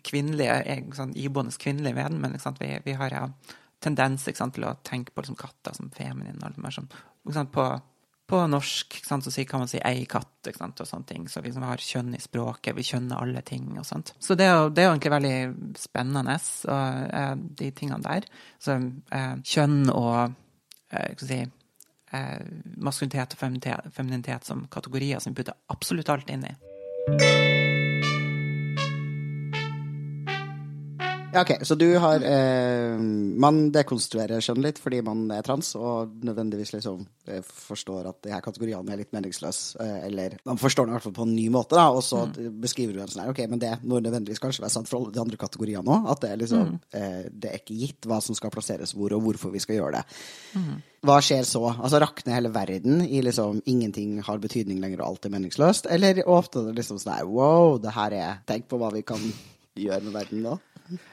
[0.06, 0.48] kvinnelig,
[0.96, 3.22] sånn, iboende kvinnelig ved den, men vi, vi, har ja,
[3.80, 6.37] tendens sant, til å tenke på liksom, katter som feminin.
[6.42, 6.90] og alt mer sånn,
[7.54, 7.70] på
[8.31, 11.29] på norsk sant, så kan man si 'ei katt' sant, og sånne ting.
[11.29, 14.14] Så vi liksom har kjønn i språket, vi kjønner alle ting og sånt.
[14.19, 16.38] Så det er jo, det er jo egentlig veldig spennende,
[16.69, 18.23] og, eh, de tingene der.
[18.59, 18.79] Så
[19.11, 20.35] eh, kjønn og
[20.93, 21.43] eh, si,
[22.12, 22.40] eh,
[22.77, 27.39] maskulinitet og feminitet, feminitet som kategorier som vi putter absolutt alt inn i.
[31.33, 32.99] Ja, ok, Så du har eh,
[33.38, 38.33] Man dekonstruerer kjønn litt fordi man er trans, og nødvendigvis liksom eh, forstår at de
[38.35, 39.79] her kategoriene er litt meningsløse.
[39.79, 42.25] Eh, eller man forstår det i hvert fall på en ny måte, da, og så
[42.27, 42.57] mm.
[42.64, 45.14] beskriver du en sånn her Ok, men det må nødvendigvis kanskje være sant for alle
[45.14, 46.09] de andre kategoriene òg.
[46.11, 46.81] At det er liksom mm.
[46.99, 50.01] eh, Det er ikke gitt hva som skal plasseres hvor, og hvorfor vi skal gjøre
[50.01, 50.19] det.
[50.59, 50.81] Mm.
[51.07, 51.62] Hva skjer så?
[51.77, 55.87] Altså Rakner hele verden i liksom ingenting har betydning lenger, og alt er meningsløst?
[55.95, 59.23] Eller åpner det liksom sånn her Wow, det her er Tenk på hva vi kan
[59.79, 60.59] gjøre med verden nå?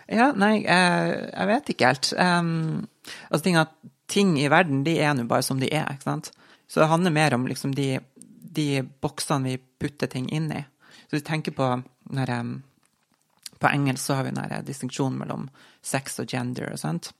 [0.07, 2.11] Ja, nei, jeg, vet ikke helt.
[2.17, 2.87] Um,
[3.29, 3.73] altså, ting, at,
[4.11, 6.31] ting i verden, de er nå bare som de er, ikke sant.
[6.67, 7.97] Så det handler mer om liksom de,
[8.57, 10.63] de boksene vi putter ting inn i.
[11.07, 11.69] Så hvis du tenker på
[12.11, 12.57] når, um,
[13.59, 15.47] På engelsk så har vi den distinksjonen mellom
[15.81, 17.11] sex og gender og sånt.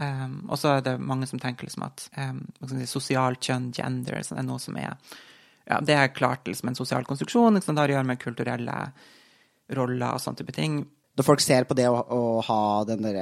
[0.00, 2.38] Um, og så er det mange som tenker liksom at um,
[2.68, 4.94] si, sosialt kjønn, gender, sånn, er noe som er
[5.66, 7.58] ja, Det er klart liksom en sosial konstruksjon.
[7.58, 8.78] Liksom, det har å gjøre med kulturelle
[9.76, 10.80] roller og sånne type ting
[11.12, 13.18] når folk ser på det å, å ha den der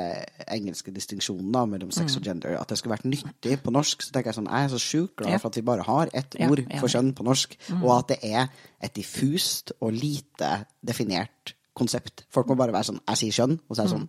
[0.46, 2.26] engelske distinksjonen da, mellom sex og mm.
[2.29, 4.83] gender, at det skulle vært nyttig på norsk, så tenker jeg sånn Jeg er så
[4.83, 7.83] sjukt glad for at vi bare har ett ord for kjønn på norsk, mm.
[7.83, 10.53] og at det er et diffust og lite
[10.87, 12.24] definert konsept.
[12.31, 13.98] Folk må bare være sånn Jeg sier kjønn, og så er det mm.
[13.98, 14.09] sånn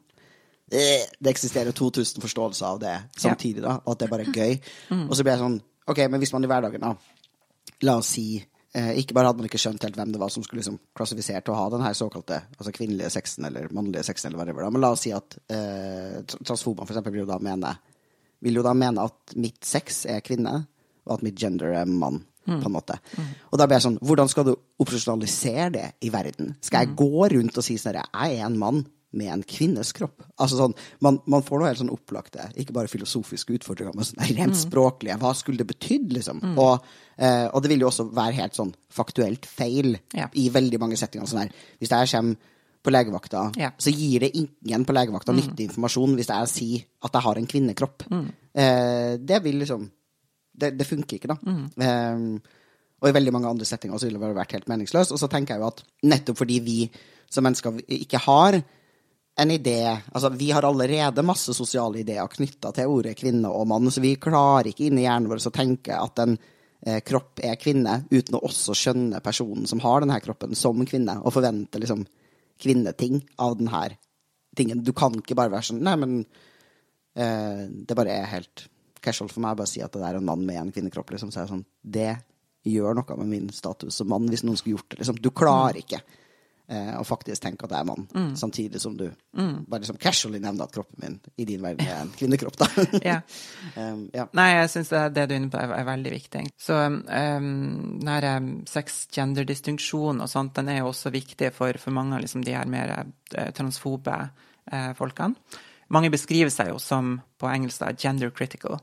[0.72, 4.54] «Eh, Det eksisterer 2000 forståelser av det samtidig, da, og at det er bare gøy.
[5.10, 6.94] Og så blir jeg sånn OK, men hvis man i hverdagen, da
[7.82, 10.46] La oss si Eh, ikke bare hadde man ikke skjønt helt hvem det var som
[10.46, 14.30] skulle liksom klassifisere til å ha den her såkalte altså kvinnelige sexen eller mannlige sexen,
[14.30, 14.70] eller whatever.
[14.72, 17.74] Men la oss si at eh, transfober for eksempel vil jo da mene
[18.42, 20.54] vil jo da mene at mitt sex er kvinne,
[21.06, 22.24] og at mitt gender er mann.
[22.42, 22.58] Mm.
[22.58, 22.96] på en måte.
[23.18, 23.26] Mm.
[23.54, 26.56] Og da blir jeg sånn, hvordan skal du operasjonalisere det i verden?
[26.58, 26.96] Skal jeg mm.
[26.98, 28.80] gå rundt og si sånn jeg er en mann,
[29.18, 30.24] med en kvinnes kropp.
[30.40, 34.24] Altså sånn, man, man får noe helt sånn opplagte, ikke bare filosofiske utfordringer, men sånn,
[34.30, 34.60] rent mm.
[34.62, 35.18] språklige.
[35.22, 36.40] Hva skulle det betydd, liksom?
[36.44, 36.56] Mm.
[36.62, 40.30] Og, eh, og, det vil jo også være helt sånn faktuelt feil ja.
[40.40, 41.30] i veldig mange settinger.
[41.30, 41.56] Sånn her.
[41.82, 42.50] Hvis jeg kommer
[42.82, 43.70] på legevakta, ja.
[43.78, 45.38] så gir det ingen på legevakta mm.
[45.38, 48.08] nyttig informasjon hvis jeg sier at jeg har en kvinnekropp.
[48.10, 48.24] Mm.
[48.64, 49.86] Eh, det vil liksom
[50.62, 51.38] det, det, funker ikke, da.
[51.46, 51.68] Mm.
[51.86, 52.58] Eh,
[53.02, 55.14] og i veldig mange andre settinger så ville det vært helt meningsløst.
[55.14, 56.78] Og så tenker jeg jo at nettopp fordi vi
[57.32, 58.60] som mennesker ikke har
[59.36, 63.92] en idé Altså, vi har allerede masse sosiale ideer knytta til ordet kvinne og mann,
[63.92, 68.02] så vi klarer ikke inni hjernen vår å tenke at en eh, kropp er kvinne,
[68.12, 72.06] uten å også skjønne personen som har denne kroppen, som kvinne, og forvente liksom
[72.62, 73.88] kvinneting av denne
[74.58, 74.84] tingen.
[74.84, 76.18] Du kan ikke bare være sånn Nei, men
[77.16, 78.68] eh, det bare er helt
[79.02, 81.32] casual for meg å bare si at det er en mann med en kvinnekropp, liksom.
[81.34, 82.12] Så er det sånn Det
[82.70, 85.22] gjør noe med min status som mann, hvis noen skulle gjort det, liksom.
[85.24, 86.04] Du klarer ikke
[86.72, 90.66] eh, å faktisk tenke at jeg er mann, samtidig som du bare liksom casually nevner
[90.66, 92.70] at kroppen min i din verden er en kvinnekropp, da.
[93.12, 93.18] Ja.
[93.76, 94.28] um, ja.
[94.38, 96.46] Nei, jeg syns det, det du er inne på, er, er veldig viktig.
[96.62, 97.02] Så um,
[98.02, 102.26] den her um, sex-gender-distinksjonen og sånt, den er jo også viktig for, for mange av
[102.26, 104.18] liksom, de her mer eh, transfobe
[104.72, 105.60] eh, folkene.
[105.92, 108.80] Mange beskriver seg jo som, på engelsk, da, gender critical.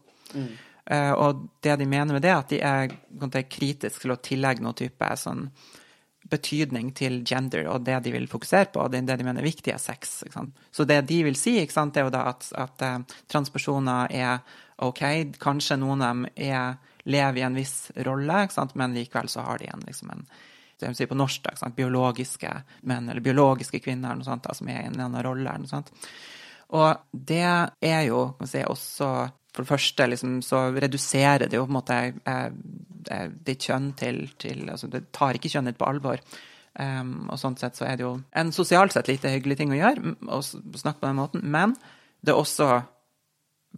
[0.88, 4.14] Eh, og det de mener med det, er at de er på en kritiske til
[4.14, 5.46] å tillegge noe type sånn
[6.31, 9.73] betydning til gender og det de vil fokusere på, og det, de mener er viktig,
[9.73, 10.23] er sex.
[10.71, 12.99] Så det de vil si, sant, er jo da at, at eh,
[13.31, 14.43] transpersoner er
[14.85, 15.03] OK,
[15.43, 16.77] kanskje noen av dem er,
[17.09, 20.29] lever i en viss rolle, sant, men likevel så har de en, liksom en
[20.79, 22.51] det vil si på norsk, da, biologiske
[22.87, 25.57] menn eller biologiske kvinner noe sånt, da, som er i en annen rolle.
[25.59, 25.91] noe sånt.
[26.79, 29.09] Og det er jo kan si, også
[29.49, 32.51] For det første liksom, så reduserer det jo på en måte eh,
[33.44, 36.23] ditt kjønn til, til altså Det tar ikke kjønnet på alvor.
[36.79, 39.79] Um, og sånn sett så er det jo en sosialt sett lite hyggelig ting å
[39.79, 41.73] gjøre, å snakke på den måten, men
[42.23, 42.68] det er også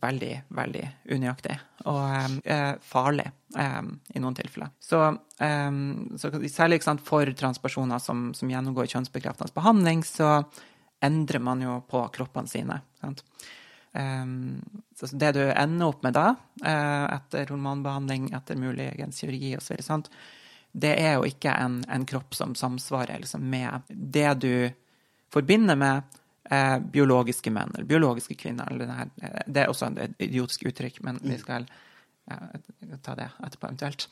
[0.01, 1.57] veldig, veldig unøyaktig
[1.91, 3.25] og um, eh, farlig
[3.57, 4.71] um, i noen tilfeller.
[4.85, 5.01] Så,
[6.21, 10.43] så særlig sant, for transpersoner som, som gjennomgår kjønnsbekreftende behandling, så
[11.05, 12.83] endrer man jo på kroppene sine.
[13.01, 13.25] Sant?
[13.91, 20.11] Så det du ender opp med da, eh, etter hormonbehandling, etter muligens kirurgi osv., sånt,
[20.71, 24.53] det er jo ikke en, en kropp som samsvarer liksom, med det du
[25.35, 28.71] forbinder med eh, biologiske menn eller biologiske kvinner.
[28.71, 29.27] Eller det.
[29.27, 31.67] Eh, det er også et idiotisk uttrykk, men vi skal
[32.31, 32.39] ja,
[33.03, 34.07] ta det etterpå eventuelt.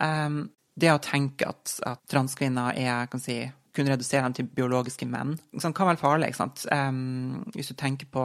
[0.00, 3.38] Um, det å tenke at, at transkvinner er, kan si,
[3.74, 6.32] kunne redusere dem til biologiske menn, sånn, kan være farlig.
[6.32, 6.64] ikke sant?
[6.74, 8.24] Um, hvis du tenker på,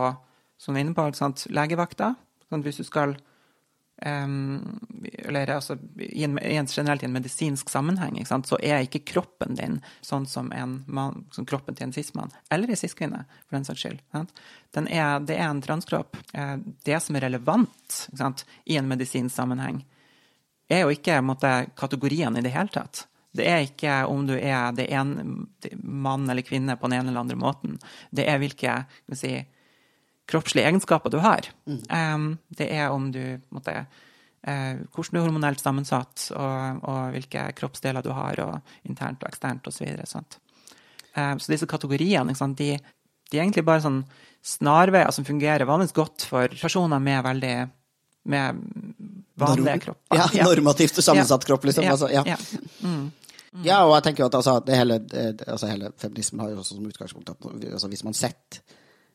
[0.60, 1.48] som vi er inne på, sant?
[1.50, 2.14] legevakta.
[2.50, 3.16] Sånn, hvis du skal
[4.06, 9.80] um, Eller altså, i en, generelt i en medisinsk sammenheng, så er ikke kroppen din
[10.02, 13.86] sånn som, en mann, som kroppen til en cis-mann, eller en cis-kvinne, for den saks
[13.86, 14.02] skyld.
[14.14, 16.18] Er, det er en transkropp.
[16.34, 18.02] Eh, Det som er relevant
[18.66, 19.84] i en medisinsk sammenheng,
[20.70, 23.08] er jo ikke måtte, kategoriene i det hele tatt.
[23.34, 27.22] Det er ikke om du er det en mann eller kvinne på den ene eller
[27.22, 27.78] andre måten.
[28.12, 29.34] Det er hvilke skal vi si,
[30.30, 31.50] kroppslige egenskaper du har.
[31.66, 33.22] Um, det er om du
[33.56, 33.74] måtte,
[34.46, 39.32] eh, hvordan du er hormonelt sammensatt, og, og hvilke kroppsdeler du har, og internt og
[39.32, 39.82] eksternt osv.
[39.82, 40.08] Så, videre,
[41.42, 42.78] så disse kategoriene sant, de,
[43.30, 44.04] de er egentlig bare sånn
[44.46, 47.56] snarveier som fungerer vanligvis godt for personer med veldig
[48.30, 48.60] med
[49.40, 50.18] vanlige Norm- kropper.
[50.36, 51.84] Ja, normativt sammensatt kropp, liksom.
[51.84, 52.24] Ja, Altså, ja.
[52.28, 52.38] ja.
[53.66, 56.60] Ja, og jeg tenker jo at altså, det hele, eh, altså, hele feminismen har jo
[56.62, 58.62] også som utgangspunkt at altså, hvis man setter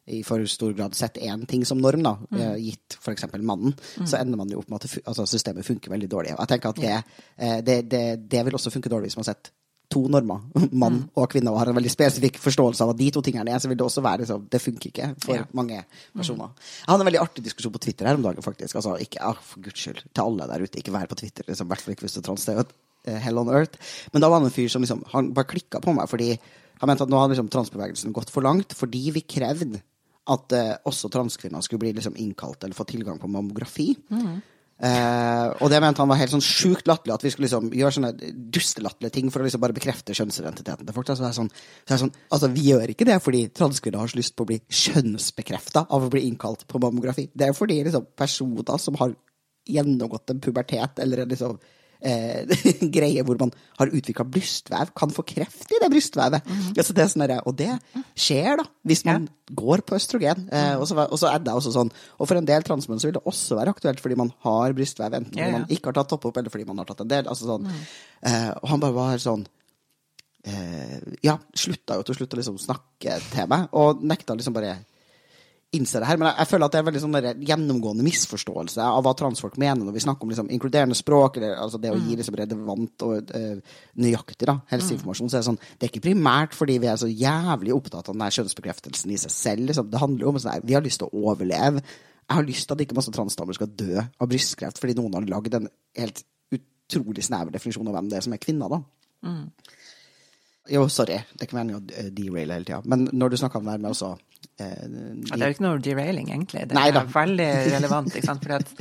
[0.07, 2.41] i for stor grad setter én ting som norm, da, mm.
[2.61, 3.25] gitt f.eks.
[3.41, 3.73] mannen,
[4.05, 6.35] så ender man jo opp med at altså, systemet funker veldig dårlig.
[6.37, 9.25] Og jeg tenker at det, eh, det, det, det vil også funke dårlig hvis man
[9.25, 9.53] har sett
[9.95, 10.43] to normer,
[10.83, 13.61] mann og kvinne, og har en veldig spesifikk forståelse av at de to tingene er,
[13.63, 15.45] så vil det også være liksom, Det funker ikke for Ja.
[15.57, 15.85] mange
[16.17, 16.51] personer.
[16.81, 18.77] Jeg hadde en veldig artig diskusjon på Twitter her om dagen, faktisk.
[18.81, 21.69] Altså, ikke, ah, for guds skyld, til alle der ute, ikke vær på Twitter, liksom,
[21.69, 22.45] i hvert fall ikke hvis du er trans.
[22.45, 22.77] Det er jo et
[23.13, 23.79] eh, hell on earth.
[24.13, 26.33] Men da var det en fyr som liksom, han bare klikka på meg, fordi
[26.81, 29.83] han mente at nå hadde liksom, transbevegelsen gått for langt, fordi vi krevde
[30.33, 33.91] at eh, også transkvinner skulle bli liksom, innkalt eller få tilgang på mammografi.
[34.75, 37.95] Eh, og det mente han var helt sånn sjukt latterlig, at vi skulle liksom gjøre
[37.95, 41.11] sånne dustelatterlige ting for å liksom bare bekrefte kjønnsidentiteten til folk.
[41.11, 44.03] Så det er sånn, så det er sånn, altså Vi gjør ikke det fordi transkvinner
[44.03, 47.29] har så lyst på å bli kjønnsbekrefta av å bli innkalt på mammografi.
[47.33, 49.15] Det er fordi liksom, personer som har
[49.65, 51.57] gjennomgått en pubertet eller liksom,
[52.05, 52.45] eh,
[52.97, 56.45] greie hvor man har utvikla brystvev, kan få kreft i det brystvevet.
[56.77, 57.71] Altså, det sånn og det
[58.15, 60.47] skjer, da, hvis man går på østrogen.
[60.53, 61.91] Eh, og så og så er det også sånn.
[62.21, 65.19] Og for en del transmenn så vil det også være aktuelt fordi man har brystvev,
[65.21, 65.59] enten Ja, ja.
[65.59, 67.29] man ikke har tatt topp opp, eller fordi man har tatt en del.
[67.31, 67.69] Altså, sånn.
[68.25, 69.47] eh, og han bare var sånn
[70.45, 74.77] eh, Ja, slutta jo til slutt å liksom snakke til meg, og nekta liksom bare
[75.77, 76.19] innse det her.
[76.21, 79.59] Men jeg, jeg føler at det er veldig sånn der gjennomgående misforståelse av hva transfolk
[79.61, 83.07] mener når vi snakker om liksom, inkluderende språk, eller altså det å gi liksom, relevant
[83.07, 85.31] og uh, nøyaktig da, helseinformasjon.
[85.33, 88.19] Så er det sånn, det er ikke primært fordi vi er så jævlig opptatt av
[88.19, 89.69] den kjønnsbekreftelsen i seg selv.
[89.71, 89.89] Liksom.
[89.93, 91.85] Det handler jo om sånn vi har lyst til å overleve.
[92.25, 95.29] Jeg har lyst til at ikke masse transdamer skal dø av brystkreft fordi noen har
[95.29, 95.69] lagd en
[96.01, 98.81] helt utrolig snever definisjon av hvem det er som er kvinner, da.
[100.73, 102.81] Jo, sorry, det er ikke meningen å deraile hele tida.
[102.89, 104.15] Men når du snakker om det her med også
[104.59, 104.85] eh,
[105.31, 106.69] Ja, det er jo ikke noe derailing, egentlig.
[106.69, 108.13] Det er veldig relevant.
[108.13, 108.75] Fordi at,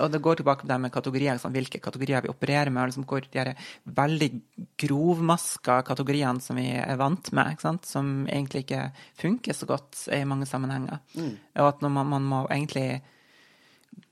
[0.00, 1.34] og det går tilbake på det med kategorier.
[1.34, 1.52] liksom.
[1.52, 2.88] Hvilke kategorier vi opererer med.
[2.90, 3.54] Liksom hvor de
[3.84, 4.30] veldig
[4.78, 10.46] grovmaska kategoriene som vi er vant med, som egentlig ikke funker så godt i mange
[10.46, 11.00] sammenhenger.
[11.14, 11.32] Mm.
[11.58, 13.02] Og at man, man må egentlig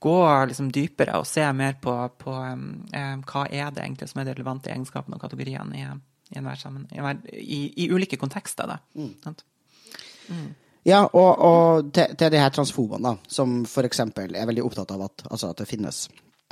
[0.02, 0.16] gå
[0.50, 4.28] liksom dypere og se mer på, på um, um, hva er det egentlig som er
[4.28, 5.86] de relevante egenskapene og kategoriene i,
[6.34, 6.42] i,
[7.38, 8.66] i, i, ulike kontekster.
[8.66, 9.14] Da, Mm.
[9.24, 9.44] sant?
[10.88, 14.94] Ja, og, og til, til de her transfobene, da, som for eksempel er veldig opptatt
[14.94, 16.06] av at, altså at det finnes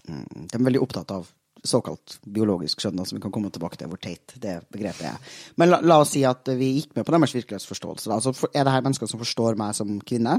[0.09, 1.29] mm, De er veldig opptatt av
[1.67, 5.37] såkalt biologisk skjønn, da, som vi kan komme tilbake til hvor teit det begrepet er.
[5.59, 8.13] Men la, la oss si at vi gikk med på deres virkelighetsforståelse.
[8.13, 10.37] Altså, er det her mennesker som forstår meg som kvinne,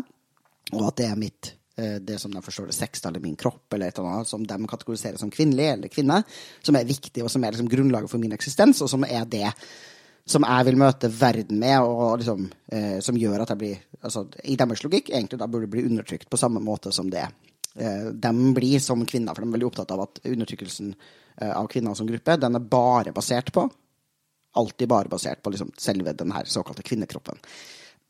[0.74, 3.66] og at det er mitt eh, det som de forstår det sex eller min kropp,
[3.74, 6.22] eller et eller annet som de kategoriserer som kvinnelig eller kvinne,
[6.62, 9.50] som er viktig, og som er liksom grunnlaget for min eksistens, og som er det
[10.28, 14.26] som jeg vil møte verden med, og liksom, eh, som gjør at jeg blir altså,
[14.44, 18.34] I deres logikk egentlig da burde bli undertrykt på samme måte som det eh, de
[18.58, 19.34] blir som kvinner.
[19.34, 22.72] For de er veldig opptatt av at undertrykkelsen eh, av kvinner som gruppe, den er
[22.78, 23.70] bare basert på
[24.58, 27.38] Alltid bare basert på liksom, selve den her såkalte kvinnekroppen.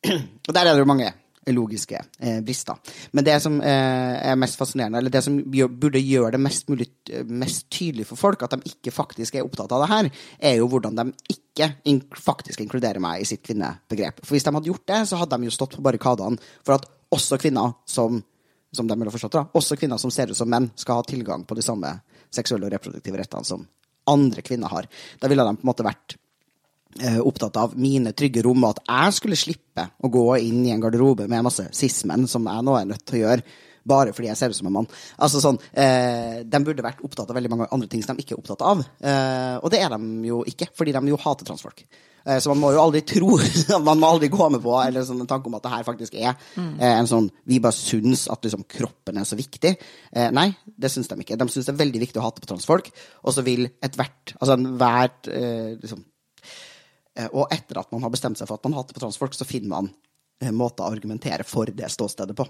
[0.48, 1.10] Og der er det jo mange
[1.56, 2.78] logiske eh, brister.
[3.12, 6.72] Men det som eh, er mest fascinerende, eller det som gjør, burde gjøre det mest
[6.72, 6.90] mulig
[7.28, 10.10] mest tydelig for folk, at de ikke faktisk er opptatt av det her,
[10.52, 14.24] er jo hvordan de ikke in faktisk inkluderer meg i sitt kvinnebegrep.
[14.24, 16.90] For hvis de hadde gjort det, så hadde de jo stått på barrikadene for at
[17.14, 18.22] også kvinner som
[18.72, 21.46] som de ville forstått da, også kvinner som ser ut som menn, skal ha tilgang
[21.48, 21.94] på de samme
[22.34, 23.64] seksuelle og reproduktive rettene som
[24.12, 24.88] andre kvinner har.
[25.20, 26.18] Da ville de på en måte vært
[27.22, 30.82] opptatt av mine trygge rom, og at jeg skulle slippe å gå inn i en
[30.82, 33.46] garderobe med masse cis-menn, som jeg nå er nødt til å gjøre,
[33.88, 34.90] bare fordi jeg ser ut som en mann.
[35.24, 38.36] Altså sånn, eh, De burde vært opptatt av veldig mange andre ting som de ikke
[38.36, 38.84] er opptatt av.
[39.00, 41.86] Eh, og det er de jo ikke, fordi de jo hater transfolk.
[42.28, 43.38] Eh, så man må jo aldri tro
[43.88, 46.18] Man må aldri gå med på eller sånn en tanke om at det her faktisk
[46.20, 49.78] er eh, en sånn Vi bare syns at liksom, kroppen er så viktig.
[50.12, 51.40] Eh, nei, det syns de ikke.
[51.40, 52.92] De syns det er veldig viktig å hate på transfolk,
[53.24, 56.17] og så vil ethvert Altså enhver eh, liksom, Eh,
[57.32, 59.72] Og etter at man har bestemt seg for at man hater på transfolk, så finner
[59.72, 59.92] man
[60.44, 62.46] en måte å argumentere for det ståstedet på.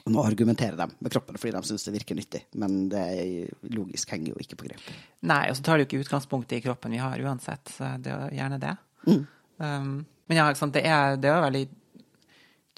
[0.00, 3.50] Og nå argumenterer de med kroppen fordi de syns det virker nyttig, men det er,
[3.74, 4.86] logisk henger jo ikke på grep.
[5.28, 7.74] Nei, og så tar det jo ikke utgangspunkt i kroppen vi har uansett.
[7.74, 8.72] Så det er jo gjerne det.
[9.04, 9.92] Um,
[10.30, 11.64] men ja, det er, det er jo veldig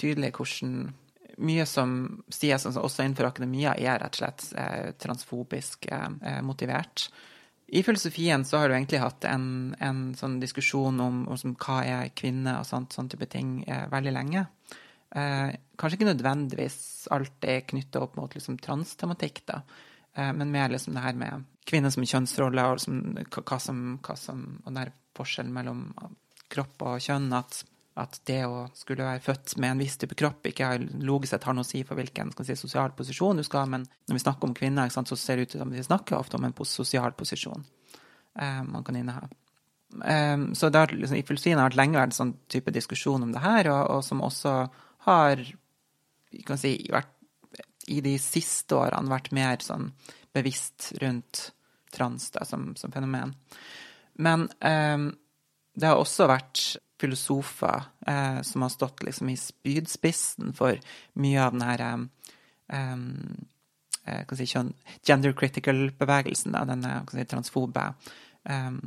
[0.02, 0.74] tydelig hvordan
[1.42, 1.94] mye som
[2.32, 7.06] sies altså også innenfor akademia, er rett og slett eh, transfobisk eh, motivert.
[7.72, 9.46] I filosofien så har du egentlig hatt en,
[9.80, 14.12] en sånn diskusjon om, om hva er kvinne og sånt, sånn type ting eh, veldig
[14.12, 14.42] lenge.
[15.16, 16.76] Eh, kanskje ikke nødvendigvis
[17.16, 19.62] alltid knytta opp mot liksom, transtematikk, da,
[20.12, 23.00] eh, men mer liksom det her med kvinner som kjønnsrolle, og liksom,
[23.40, 25.86] hva, som, hva som Og den forskjellen mellom
[26.52, 27.62] kropp og kjønn, at,
[28.00, 31.44] at det å skulle være født med en viss type kropp ikke har, logisk sett
[31.44, 34.22] har noe å si for hvilken si, sosial posisjon du skal ha, men når vi
[34.22, 37.12] snakker om kvinner, sant, så ser det ut som vi snakker ofte om en sosial
[37.18, 37.66] posisjon
[38.40, 39.28] eh, man kan inneha.
[39.92, 43.26] Um, så det har, liksom, I filosofien har det lenge vært en sånn type diskusjon
[43.26, 44.54] om det her, og, og som også
[45.08, 45.42] har
[46.56, 47.12] si, vært,
[47.92, 49.90] i de siste årene vært mer sånn
[50.32, 51.50] bevisst rundt
[51.92, 53.34] trans da, som, som fenomen.
[54.16, 55.10] Men um,
[55.76, 56.64] det har også vært
[57.02, 60.78] filosofer eh, som har stått liksom i spydspissen for
[61.20, 63.16] mye av den her um,
[64.38, 64.46] si,
[65.06, 67.88] gender critical-bevegelsen, denne si, transfobe
[68.48, 68.80] um,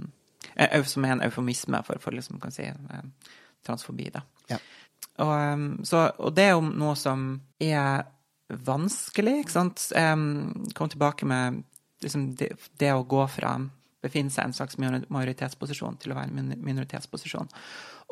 [0.87, 2.67] Som er en eufemisme for, for liksom, kan si,
[3.65, 4.09] transfobi.
[4.13, 4.21] Da.
[4.47, 4.59] Ja.
[5.23, 7.25] Og, så, og det er jo noe som
[7.59, 8.05] er
[8.65, 9.87] vanskelig, ikke sant?
[9.97, 11.63] Um, kom tilbake med
[12.03, 13.57] liksom, det, det å gå fra
[14.05, 17.51] befinne seg i en slags majoritetsposisjon til å være en minoritetsposisjon.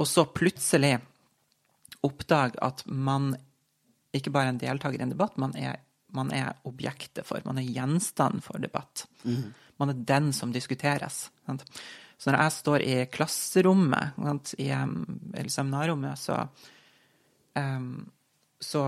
[0.02, 0.98] Og så plutselig
[2.04, 3.34] oppdage at man
[4.14, 5.80] ikke bare er en deltaker i en debatt, man er,
[6.14, 9.06] man er objektet for, man er gjenstand for debatt.
[9.82, 11.28] Man er den som diskuteres.
[11.48, 11.66] Sant?
[12.18, 16.38] Så når jeg står i klasserommet, sant, i eller seminarrommet, så,
[17.58, 18.06] um,
[18.62, 18.84] så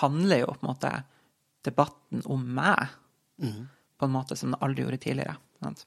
[0.00, 0.94] handler jo på en måte
[1.66, 2.88] debatten om meg
[3.96, 5.36] på en måte som den aldri gjorde tidligere.
[5.66, 5.86] Sant?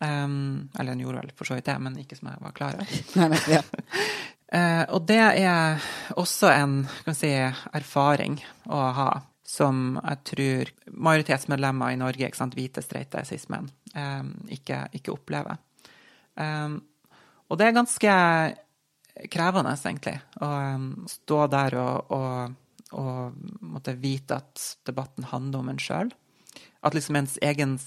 [0.00, 2.80] Um, eller hun gjorde vel for så vidt det, men ikke som jeg var klar
[2.80, 3.38] over.
[3.56, 3.62] Ja.
[4.52, 5.86] uh, og det er
[6.18, 7.30] også en kan si,
[7.76, 9.08] erfaring å ha,
[9.46, 10.74] som jeg tror
[11.06, 15.58] majoritetsmedlemmer i Norge, ikke sant, hvite, streite cis-menn, um, ikke, ikke opplever.
[16.36, 16.80] Um,
[17.46, 18.14] og det er ganske
[19.32, 20.50] krevende, egentlig, å
[21.08, 22.56] stå der og, og,
[23.00, 26.12] og måtte vite at debatten handler om en sjøl.
[26.84, 27.78] At liksom ens egen,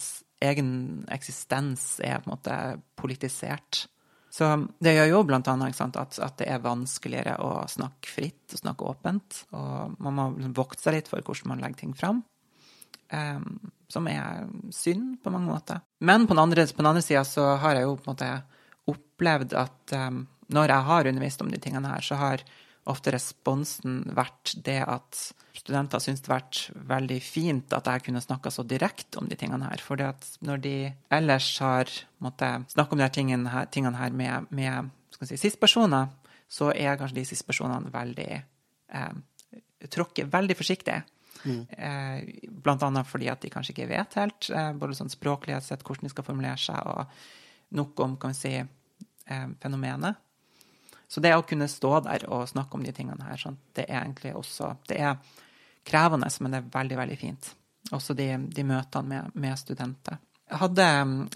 [0.43, 0.71] egen
[1.11, 2.57] eksistens er på en måte
[2.99, 3.85] politisert.
[4.29, 4.47] Så
[4.79, 8.91] det gjør jo blant annet at, at, det er vanskeligere å snakke fritt og snakke
[8.91, 9.43] åpent.
[9.57, 12.21] Og man må liksom vokte seg litt for hvordan man legger ting fram.
[13.09, 15.81] Um, som er synd på mange måter.
[16.05, 18.33] Men på den andre, på andre sida så har jeg jo på en måte
[18.93, 22.43] opplevd at um, når jeg har undervist om de tingene her, så har
[22.89, 25.19] ofte responsen vært det at
[25.59, 29.37] studenter syns det har vært veldig fint at jeg kunne snakka så direkte om de
[29.39, 29.81] tingene her.
[29.83, 29.99] For
[30.45, 30.75] når de
[31.13, 31.91] ellers har
[32.23, 34.89] måttet snakke om de her tingene her, tingene her med, med
[35.21, 36.09] si, sist-personer,
[36.49, 39.17] så er kanskje de sist-personene veldig eh,
[39.93, 41.01] tråkker veldig forsiktig.
[41.45, 41.61] Mm.
[41.71, 46.07] Eh, blant annet fordi at de kanskje ikke vet helt, eh, både sånn språklighet hvordan
[46.09, 50.15] de skal formulere seg, og nok om kan vi si, eh, fenomenet.
[51.09, 54.03] Så det å kunne stå der og snakke om de tingene her, sånn, det er
[54.03, 55.17] egentlig også Det er
[55.87, 57.51] krevende, men det er veldig, veldig fint.
[57.95, 60.19] Også de, de møtene med, med, studenter.
[60.49, 60.85] Jeg hadde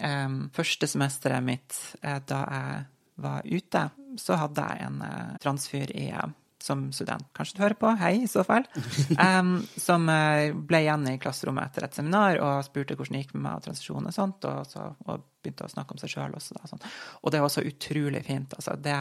[0.05, 2.83] eh, første semesteret mitt eh, da jeg
[3.23, 3.83] var ute,
[4.21, 6.31] så hadde jeg en eh, transfyr i eh,
[6.63, 7.25] som student.
[7.35, 7.89] Kanskje du hører på?
[7.99, 8.67] Hei, i så fall.
[9.23, 13.33] Um, som eh, ble igjen i klasserommet etter et seminar og spurte hvordan det gikk
[13.35, 16.37] med meg og transisjon og sånt, og, så, og begynte å snakke om seg sjøl
[16.37, 16.55] også.
[16.57, 16.83] Da, sånn.
[17.21, 18.55] Og det var så utrolig fint.
[18.57, 18.77] Altså.
[18.79, 18.95] Det,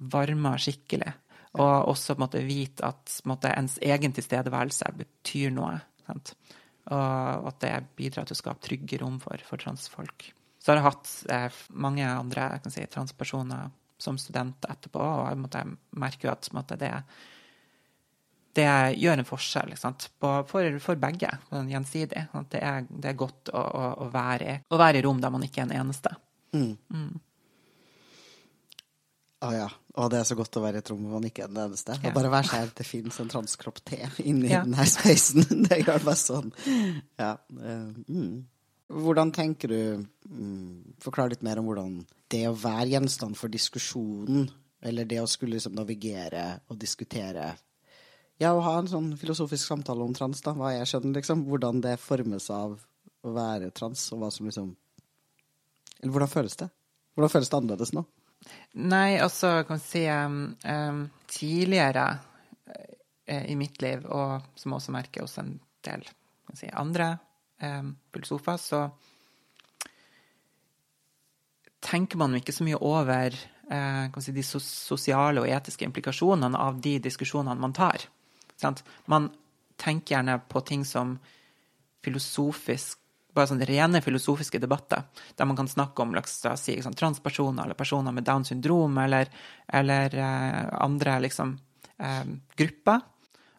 [0.00, 1.12] varmer skikkelig.
[1.58, 5.74] Og også på en måte vite at måte, ens egen tilstedeværelse betyr noe.
[6.06, 6.34] Sant?
[6.90, 10.30] Og at det bidrar til å skape trygge rom for, for transfolk.
[10.60, 13.70] Så har jeg hatt eh, mange andre si, transpersoner
[14.00, 15.62] som studenter etterpå, og jeg måtte,
[16.00, 16.90] merker jo at måte, det,
[18.56, 18.68] det
[19.00, 19.74] gjør en forskjell
[20.20, 22.26] På, for, for, begge, gjensidig.
[22.32, 25.20] At det er, det er godt å, å, å, være i, å være i rom
[25.20, 26.14] der man ikke er en eneste.
[26.52, 26.76] Mm.
[26.88, 27.20] Mm.
[29.40, 29.68] Ah, ja.
[29.98, 31.58] Og det er så godt å være i et rom hvor man ikke er den
[31.64, 31.96] eneste.
[31.98, 32.12] Ja.
[32.12, 34.62] Og bare være seg det fins en transkropp T inni ja.
[34.62, 35.42] denne spacen.
[35.66, 36.52] Det gjør bare sånn.
[37.18, 37.32] Ja.
[37.58, 38.36] Eh, mm.
[38.90, 44.48] Hvordan tenker du mm, Forklar litt mer om hvordan det å være gjenstand for diskusjonen,
[44.86, 47.48] eller det å skulle liksom navigere og diskutere
[48.38, 51.42] Ja, å ha en sånn filosofisk samtale om trans, da, hva jeg skjønner, liksom.
[51.50, 52.78] Hvordan det formes av
[53.26, 54.70] å være trans, og hva som liksom
[55.98, 56.70] Eller hvordan føles det?
[57.18, 58.06] Hvordan føles det annerledes nå?
[58.80, 65.38] Nei, altså, kan si um, Tidligere uh, i mitt liv, og som også merker hos
[65.42, 66.04] en del
[66.56, 67.12] si, andre
[67.62, 67.94] um,
[68.58, 68.80] så
[71.80, 73.36] tenker man ikke så mye over
[73.70, 78.08] uh, si, de sosiale og etiske implikasjonene av de diskusjonene man tar.
[78.60, 78.82] Sant?
[79.06, 79.30] Man
[79.80, 81.18] tenker gjerne på ting som
[82.04, 82.98] filosofisk
[83.40, 88.14] bare sånne rene filosofiske debatter, der man kan snakke om si, liksom, transpersoner eller personer
[88.14, 89.30] med Downs syndrom eller,
[89.66, 91.56] eller eh, andre liksom,
[91.98, 92.28] eh,
[92.60, 93.00] grupper,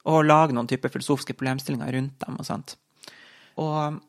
[0.09, 2.75] og lage noen typer filosofiske problemstillinger rundt dem og sånt.
[3.61, 3.99] Og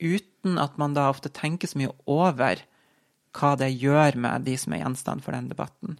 [0.00, 2.62] uten at man da ofte tenker så mye over
[3.34, 5.98] hva det gjør med de som er gjenstand for den debatten,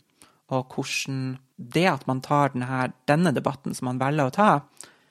[0.53, 4.51] og hvordan det at man tar denne, denne debatten som man velger å ta,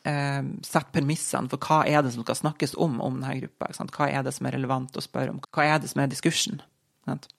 [0.08, 3.72] eh, sette premissene for hva er det som skal snakkes om om denne gruppa.
[3.98, 5.42] Hva er det som er relevant å spørre om?
[5.54, 6.62] Hva er det som er diskursen?
[7.08, 7.30] Sant?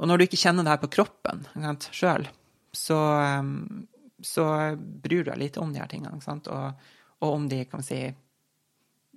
[0.00, 1.44] Og når du ikke kjenner det her på kroppen
[1.92, 2.26] sjøl,
[2.72, 2.98] så,
[3.42, 3.84] um,
[4.22, 4.46] så
[4.78, 6.16] bryr du deg lite om de her tingene.
[6.16, 6.86] Og,
[7.20, 8.00] og, om de kan vi si,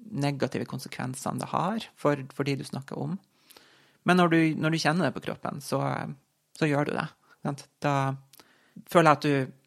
[0.04, 3.16] negative konsekvensene det har for, for de du snakker om.
[4.04, 5.80] Men når du, når du, kjenner det på kroppen, så,
[6.60, 7.08] så gjør du det.
[7.46, 7.68] Sant?
[7.84, 7.96] Da
[8.92, 9.60] føler jeg at du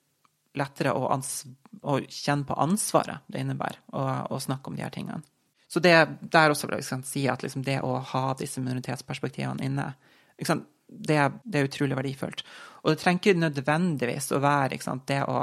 [0.58, 5.22] lettere å, å, kjenne på ansvaret det innebærer å, snakke om de her tingene.
[5.68, 9.90] Så det, der også vil jeg si at liksom det å ha disse minoritetsperspektivene inne,
[10.38, 12.44] det, det, er utrolig verdifullt.
[12.84, 14.78] Og det trenger ikke nødvendigvis å være
[15.08, 15.42] det å,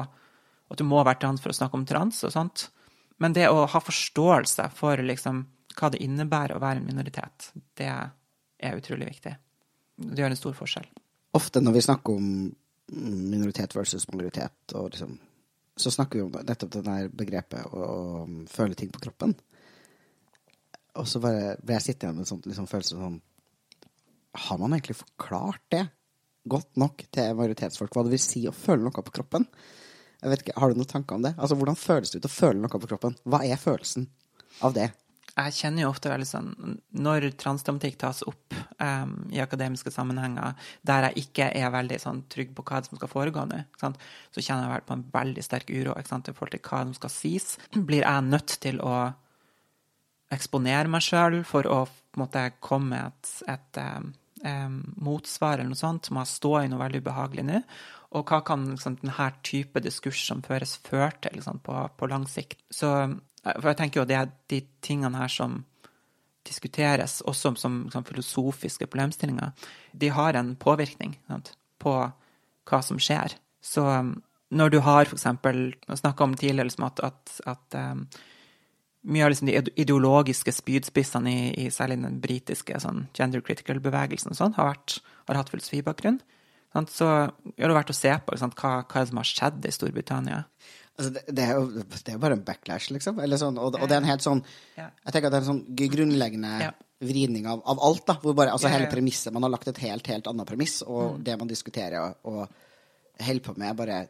[0.72, 2.68] at du må være trans for å snakke om trans og sånt,
[3.22, 5.44] men det å ha forståelse for liksom,
[5.78, 9.36] hva det innebærer å være en minoritet, det er utrolig viktig.
[9.96, 10.88] Det gjør en stor forskjell.
[11.38, 12.30] Ofte når vi snakker om
[12.92, 15.20] minoritet versus majoritet, og liksom
[15.76, 19.32] Så snakker vi om nettopp det der begrepet å, å føle ting på kroppen.
[21.02, 23.16] Og så bare ble jeg sittende med en sånn liksom, følelse sånn
[24.38, 25.88] Har man egentlig forklart det
[26.46, 29.48] godt nok til majoritetsfolk hva det vil si å føle noe på kroppen?
[30.22, 31.34] Jeg vet ikke, Har du noen tanker om det?
[31.38, 33.18] Altså, Hvordan føles det ut å føle noe på kroppen?
[33.26, 34.06] Hva er følelsen
[34.62, 34.92] av det?
[35.34, 36.50] Jeg kjenner jo ofte veldig sånn
[37.02, 40.54] Når transtematikk tas opp um, i akademiske sammenhenger
[40.86, 44.70] der jeg ikke er veldig sånn, trygg på hva som skal foregå nå, så kjenner
[44.70, 47.48] jeg på en veldig sterk uro i forhold til hva som skal sies.
[47.74, 48.96] Blir jeg nødt til å
[50.34, 51.84] eksponere meg sjøl for å
[52.20, 53.82] måtte komme med et, et
[54.46, 56.12] um, motsvar eller noe sånt?
[56.14, 57.62] Må jeg stå i noe veldig ubehagelig nå?
[58.14, 62.28] Og hva kan liksom, denne type diskurs som føres, føre til liksom, på, på lang
[62.30, 62.62] sikt?
[62.70, 62.92] Så
[63.44, 65.62] for jeg tenker jo det er de tingene her som
[66.48, 69.54] diskuteres også som, som filosofiske problemstillinger,
[69.92, 71.96] de har en påvirkning sant, på
[72.70, 73.38] hva som skjer.
[73.64, 74.18] Så um,
[74.54, 75.26] når du har f.eks.
[76.00, 78.06] snakka om tidligere liksom at, at, at um,
[79.04, 84.56] mye av liksom de ideologiske spydspissene i, i særlig den britiske sånn gender critical-bevegelsen sånn,
[84.60, 84.80] har,
[85.28, 86.22] har, hatt filosofibakgrunn.
[86.74, 86.92] Sant?
[86.92, 90.44] Så har det vært å se på sant, hva, hva som har skjedd i Storbritannia.
[90.94, 93.18] Altså, det, det, er jo, det er bare en backlash, liksom.
[93.42, 94.44] Sånn, og, og, det er en helt sånn
[94.78, 95.64] Jeg tenker at det er en sånn
[95.94, 96.74] grunnleggende
[97.04, 98.04] vridning av, av, alt.
[98.08, 101.16] da, hvor bare, altså Hele premisset Man har lagt et helt, helt annet premiss, og
[101.16, 101.24] mm.
[101.26, 102.60] det man diskuterer og,
[103.24, 104.04] holder på med, bare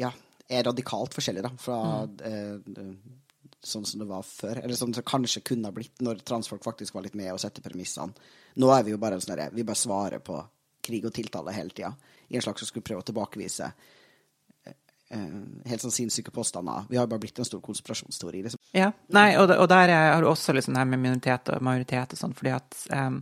[0.00, 0.10] Ja,
[0.48, 1.78] er radikalt forskjellig da, fra
[2.08, 2.16] mm.
[2.30, 2.96] eh,
[3.64, 4.60] sånn som det var før.
[4.60, 7.40] Eller sånn som det kanskje kunne ha blitt når transfolk faktisk var litt med og
[7.40, 8.12] sette premissene.
[8.60, 10.36] Nå er vi jo bare en sånn Vi bare svarer på
[10.84, 11.94] krig og tiltale hele tida,
[12.28, 13.70] i en slags som skulle prøve å tilbakevise
[15.10, 16.86] helt sånn sinnssyke påstander.
[16.88, 18.42] Vi har bare blitt en stor konspirasjonsteori.
[18.46, 18.60] Liksom.
[18.76, 22.20] Ja, nei, og, og der har du også liksom her med minoritet og majoritet og
[22.20, 23.20] sånn, fordi at um,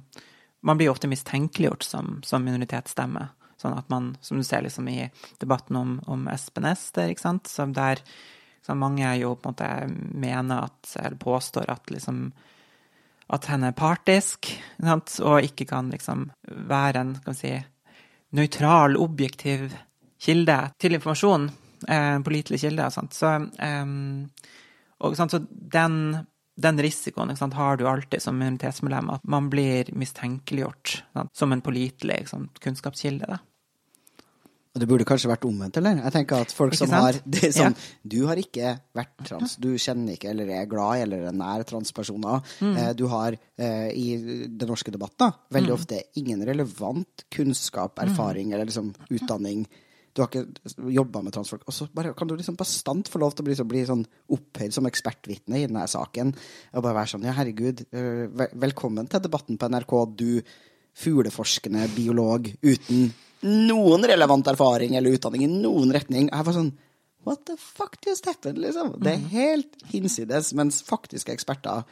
[0.62, 3.26] man blir ofte mistenkeliggjort som, som minoritetsstemme.
[3.60, 5.04] Sånn at man, som du ser liksom i
[5.42, 8.02] debatten om, om Espen Ester, ikke sant, som der
[8.62, 9.68] så mange jo på en måte
[10.22, 12.28] mener at, eller påstår at liksom
[13.32, 14.50] at henne er partisk,
[14.82, 16.26] sant, og ikke kan liksom
[16.68, 17.54] være en kan si,
[18.36, 19.70] nøytral, objektiv
[20.22, 21.48] kilde til informasjon.
[21.88, 22.90] Eh, kilde.
[22.90, 23.14] Sant?
[23.14, 23.86] Så, eh,
[25.02, 29.90] og, sant, så den, den risikoen sant, har du alltid som minoritetsmedlem, at man blir
[29.92, 32.26] mistenkeliggjort sant, som en pålitelig
[32.62, 33.26] kunnskapskilde.
[33.28, 33.40] Da.
[34.72, 35.98] Og det burde kanskje vært omvendt, eller?
[36.00, 37.88] Jeg tenker at folk som har det sånn, ja.
[38.14, 42.40] Du har ikke vært trans, du kjenner ikke eller er glad eller er nær transpersoner.
[42.64, 42.78] Mm.
[42.80, 44.06] Eh, du har eh, i
[44.48, 45.76] den norske debatten veldig mm.
[45.76, 48.54] ofte ingen relevant kunnskap, erfaring mm.
[48.56, 49.66] eller liksom utdanning.
[50.12, 51.64] Du har ikke jobba med transfolk.
[51.66, 54.04] Og så bare, kan du liksom bastant få lov til å bli, så, bli sånn
[54.36, 56.34] opphøyd som ekspertvitne i denne saken.
[56.74, 60.30] Og bare være sånn Ja, herregud, uh, velkommen til debatten på NRK, du
[61.02, 63.06] fugleforskende biolog uten
[63.42, 66.28] noen relevant erfaring eller utdanning i noen retning.
[66.30, 66.72] Jeg var sånn
[67.22, 68.58] What the fuck just happened?
[68.58, 68.96] Liksom.
[68.98, 69.28] Det er mhm.
[69.30, 71.84] helt hinsides, mens faktiske eksperter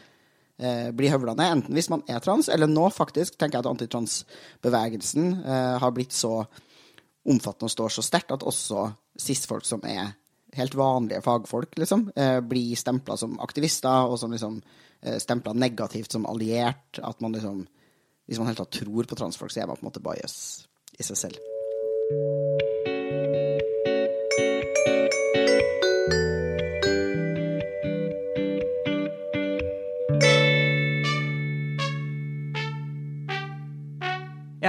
[0.58, 1.46] eh, blir høvlende.
[1.46, 6.16] Enten hvis man er trans, eller nå faktisk tenker jeg at antitransbevegelsen eh, har blitt
[6.16, 6.42] så
[7.28, 8.86] omfattende og står så sterkt at også
[9.20, 10.14] cis-folk som er
[10.56, 14.62] helt vanlige fagfolk, liksom, eh, blir stempla som aktivister, og som liksom
[15.02, 16.98] eh, stempla negativt som alliert.
[17.02, 17.66] At man liksom
[18.30, 20.68] Hvis man helt tatt tror på transfolk, så er man på en måte bias
[21.00, 22.89] i seg selv.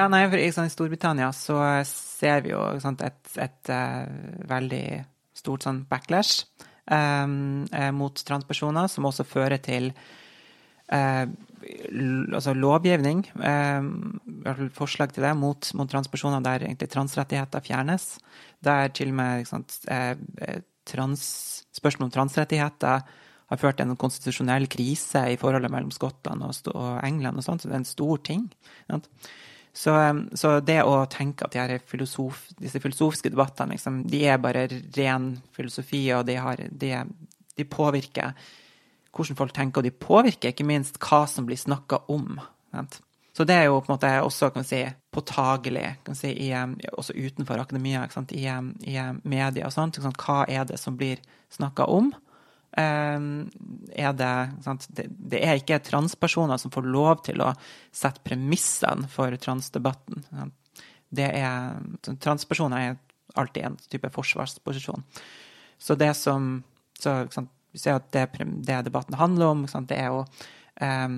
[0.02, 4.08] Ja, nei, for I Storbritannia så ser vi jo sant, et, et uh,
[4.50, 4.86] veldig
[5.38, 6.48] stort sånn backlash
[6.90, 7.68] um,
[8.00, 11.28] mot transpersoner, som også fører til uh,
[12.34, 18.16] altså lovgivning, eh, forslag til det, mot, mot, transpersoner der egentlig transrettigheter fjernes.
[18.66, 19.78] Der til og med sant,
[20.90, 21.28] trans,
[21.78, 26.98] spørsmål om transrettigheter har ført til en konstitusjonell krise i forholdet mellom Skottland og, og
[27.06, 28.50] England og sånt, så det er en stor ting.
[29.74, 29.94] Så,
[30.36, 34.66] så, det å tenke at filosof, disse filosofiske debattene liksom, de er bare
[34.98, 36.92] ren filosofi, og de, har, de,
[37.56, 38.34] de påvirker
[39.16, 42.40] hvordan folk tenker, og de påvirker ikke minst hva som blir snakka om.
[43.36, 46.52] Så det er jo på en måte også kan si, påtagelig kan si, i,
[46.92, 48.06] også utenfor akademia,
[48.36, 48.46] i,
[48.92, 50.00] i, media og sånt.
[50.20, 52.12] Hva er det som blir snakka om?
[52.72, 53.50] Um,
[53.92, 54.34] er det,
[54.96, 57.50] det, det, er ikke transpersoner som får lov til å
[57.92, 60.24] sette premissene for transdebatten.
[61.12, 61.82] Det er,
[62.24, 62.96] transpersoner er
[63.36, 65.04] alltid en type forsvarsposisjon.
[65.82, 66.62] Så det som
[67.00, 67.26] så,
[67.72, 68.28] vi ser at det,
[68.64, 70.26] det debatten handler om, det er jo
[70.82, 71.16] um,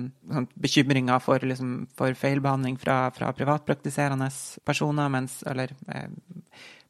[0.54, 4.30] bekymringer for, liksom, for feilbehandling fra, fra, privatpraktiserende
[4.64, 6.16] personer, mens, eller, um,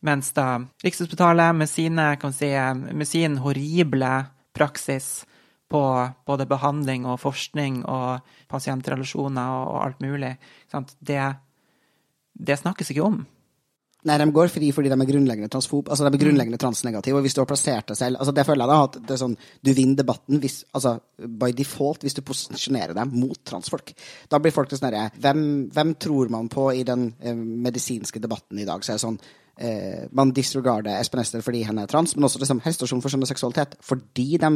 [0.05, 0.49] mens da
[0.85, 2.53] Rikshospitalet med, sine, si,
[2.93, 4.15] med sin horrible
[4.55, 5.25] praksis
[5.71, 5.83] på
[6.27, 10.35] både behandling og forskning og pasientrelasjoner og, og alt mulig,
[11.01, 11.23] det,
[12.35, 13.23] det snakkes ikke om.
[14.05, 17.17] Nei, de går fri fordi de er grunnleggende transfob, altså de er grunnleggende transnegative.
[17.17, 19.21] Og hvis du har plassert deg selv altså Det føler jeg da at det er
[19.23, 23.95] sånn, du vinner debatten hvis, altså by default hvis du posisjonerer deg mot transfolk.
[24.29, 25.41] Da blir folk sånn herre hvem,
[25.73, 28.85] hvem, tror man på i den eh, medisinske debatten i dag?
[28.85, 29.19] Så er det sånn
[29.59, 33.29] eh, Man disregarder Espen Ester fordi han er trans, men også liksom helsestasjon for skjønn
[33.29, 34.53] seksualitet fordi de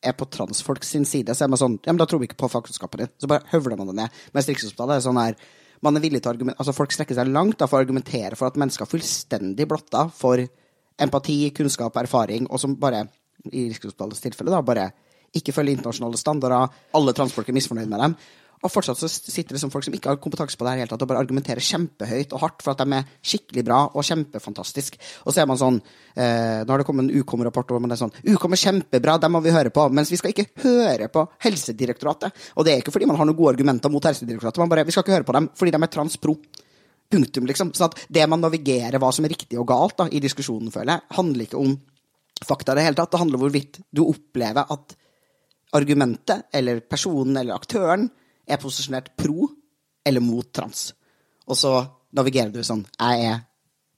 [0.00, 1.34] er på transfolk sin side.
[1.36, 3.12] Så er man sånn Ja, men da tror vi ikke på fagkunnskapen din.
[3.20, 4.20] Så bare høvler man det ned.
[4.32, 5.36] Mens Rikshospitalet er sånn her
[5.84, 8.50] man er villig til å altså Folk strekker seg langt da, for å argumentere for
[8.50, 10.42] at mennesker er fullstendig blotta for
[11.00, 13.06] empati, kunnskap og erfaring, og som bare,
[13.48, 14.90] i Rikshospitalets tilfelle, da, bare
[15.36, 18.16] ikke følger internasjonale standarder, alle transfolk er misfornøyd med dem.
[18.60, 20.82] Og fortsatt så sitter det som folk som ikke har kompetanse på det her i
[20.82, 24.04] hele tatt, og bare argumenterer kjempehøyt og hardt for at de er skikkelig bra og
[24.04, 24.98] kjempefantastisk.
[25.24, 28.00] Og så er man sånn eh, Nå har det kommet en Ukom-rapport hvor man er
[28.00, 29.86] sånn Ukom er kjempebra, dem må vi høre på.
[29.96, 32.36] Mens vi skal ikke høre på Helsedirektoratet.
[32.60, 34.92] Og det er ikke fordi man har noen gode argumenter mot Helsedirektoratet, man bare Vi
[34.92, 36.36] skal ikke høre på dem fordi de er transpro.
[37.10, 37.72] Punktum, liksom.
[37.74, 40.94] Sånn at det man navigerer hva som er riktig og galt da, i diskusjonen, føler
[40.94, 41.72] jeg, handler ikke om
[42.46, 43.10] fakta i det hele tatt.
[43.10, 44.94] Det handler om hvorvidt du opplever at
[45.74, 48.08] argumentet, eller personen, eller aktøren,
[48.50, 49.48] er posisjonert pro
[50.06, 50.90] eller mot trans.
[51.50, 51.74] Og så
[52.16, 53.42] navigerer du sånn Jeg er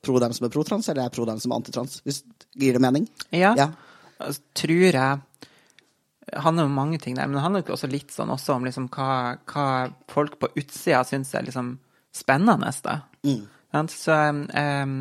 [0.03, 2.01] pro dem som er pro trans, eller jeg er pro dem som er antitrans?
[2.07, 2.23] Hvis
[2.59, 3.07] Gir det mening?
[3.31, 3.55] Ja.
[3.57, 3.71] Ja.
[4.21, 5.21] Altså, tror jeg
[6.33, 8.67] det handler om mange ting der, men det handler jo også litt sånn også om
[8.67, 9.65] liksom hva, hva
[10.13, 11.75] folk på utsida syns er liksom
[12.15, 12.71] spennende.
[12.85, 13.01] da.
[13.27, 13.89] Mm.
[13.91, 14.95] Så um,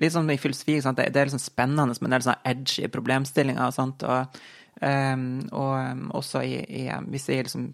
[0.00, 1.00] Litt sånn i filosofi, sant?
[1.00, 4.04] Det, det er liksom spennende med en del sånn edgy problemstillinger og sånt.
[4.06, 4.40] Og,
[4.80, 7.68] um, og um, også i, i Hvis vi liksom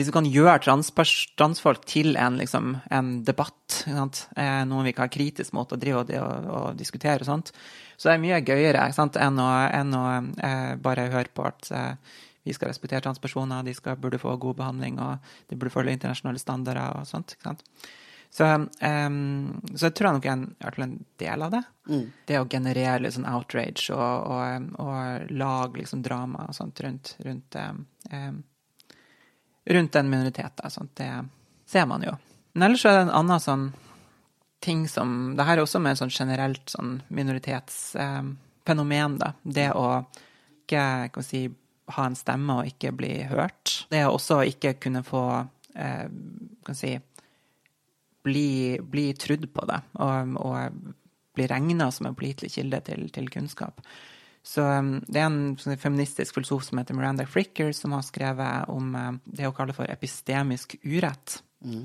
[0.00, 3.82] hvis du kan gjøre transpers- transfolk til en, liksom, en debatt?
[3.84, 7.52] Eh, noe vi kan ha kritisk mot og drive og, og, og diskutere og sånt,
[8.00, 10.04] så er det mye gøyere enn å, enn å
[10.40, 14.56] eh, bare høre på at eh, vi skal respektere transpersoner, de skal, burde få god
[14.62, 17.36] behandling, og de burde følge internasjonale standarder og sånt.
[17.36, 17.66] ikke sant?
[18.30, 21.62] Så, um, så jeg tror nok en, er en del av det.
[22.30, 27.16] Det å generere litt sånn outrage og, og, og lage liksom drama og sånt rundt,
[27.26, 27.82] rundt um,
[29.64, 30.60] rundt den minoriteten.
[30.62, 31.28] Da, sånt, det
[31.66, 32.16] ser man jo.
[32.52, 33.72] Men ellers er det en annen sånn
[34.60, 39.32] ting som Det her er også med sånn generelt sånn minoritetsfenomen, da.
[39.42, 40.04] Det å
[40.70, 41.48] ikke kan si,
[41.96, 43.86] ha en stemme og ikke bli hørt.
[43.90, 45.24] Det å også ikke kunne få
[45.74, 46.06] eh,
[46.66, 46.94] kan si
[48.22, 50.94] bli, bli trudd på det, og, og
[51.34, 53.80] bli regna som en pålitelig kilde til, til kunnskap.
[54.46, 58.72] Så um, det er en sånn feministisk filosof som heter Miranda Fricker, som har skrevet
[58.72, 61.42] om uh, det hun kaller for epistemisk urett,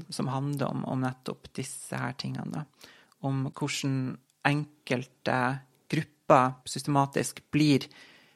[0.08, 2.62] som handler om, om nettopp disse her tingene.
[2.62, 2.92] Da.
[3.28, 3.96] Om hvordan
[4.48, 5.40] enkelte
[5.92, 7.84] grupper systematisk blir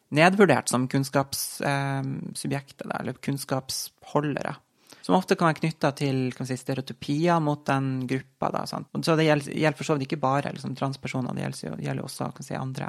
[0.09, 4.55] nedvurdert som kunnskapssubjekter, eller kunnskapsholdere.
[5.01, 8.49] Som ofte kan være knytta til si, stereotypier mot den gruppa.
[8.53, 8.87] Da, sant?
[9.05, 12.23] Så det gjelder, gjelder for så vidt ikke bare liksom, transpersoner, det gjelder, gjelder også
[12.45, 12.87] si, andre,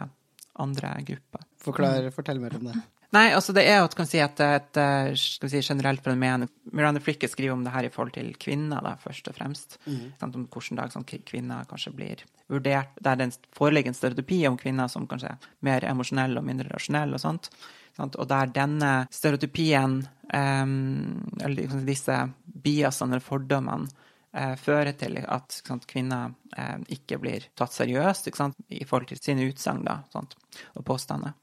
[0.60, 1.44] andre grupper.
[1.60, 2.78] Forklar, Fortell mer om det.
[3.10, 6.46] Nei, altså det er jo kan vi si, et, et, eh, si, generelt fenomen.
[6.70, 9.80] Miranda Fricker skriver om det her i forhold til kvinner, da, først og fremst.
[10.20, 14.58] Sant, om hvordan dag sånn, kvinner kanskje blir vurdert, der det foreligger en stereotypi om
[14.60, 17.50] kvinner som kanskje er mer emosjonelle og mindre rasjonelle og sånt.
[17.98, 18.14] Sant?
[18.14, 19.98] Og der denne stereotypien,
[20.30, 20.70] um,
[21.40, 22.20] eller liksom disse
[22.62, 23.90] biasene eller fordommene,
[24.56, 29.48] fører til at sant, kvinner eh, ikke blir tatt seriøst sant, i forhold til sine
[29.50, 31.34] utsagn og påstander.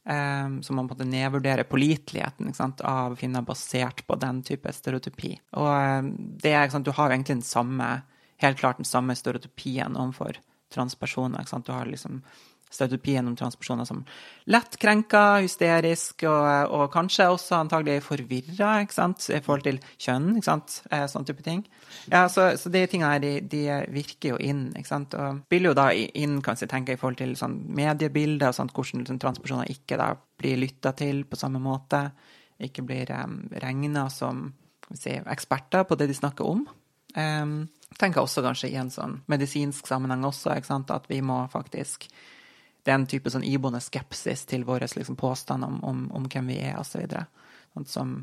[0.00, 2.54] Um, så man måtte nedvurdere påliteligheten
[2.88, 5.34] av kvinner basert på den type stereotypi.
[5.60, 6.08] Og
[6.40, 7.88] det du har jo egentlig den samme,
[8.40, 10.40] helt klart den samme stereotypien overfor
[10.72, 11.44] transpersoner.
[11.44, 12.22] Du har liksom
[12.70, 14.02] stereotypien om transpersoner som
[14.50, 20.30] lett krenka, hysterisk, og, og kanskje også antagelig forvirra i forhold til kjønn.
[20.38, 21.64] ikke sant, Sånn type ting.
[22.12, 25.72] Ja, Så, så de tingene her, de, de virker jo inn, ikke sant, og spiller
[25.72, 29.22] jo da inn, kan jeg tenke, i forhold til sånn mediebilder, og sånt, hvordan sånn,
[29.22, 32.06] transpersoner ikke da blir lytta til på samme måte,
[32.60, 34.50] ikke blir um, regna som
[34.92, 36.66] si, eksperter på det de snakker om.
[37.16, 37.54] Um,
[37.98, 42.06] tenker også kanskje i en sånn medisinsk sammenheng også, ikke sant, at vi må faktisk
[42.82, 46.52] det er en type sånn iboende skepsis til våre liksom, påstand om, om, om hvem
[46.52, 47.04] vi er, osv.
[47.86, 48.22] Som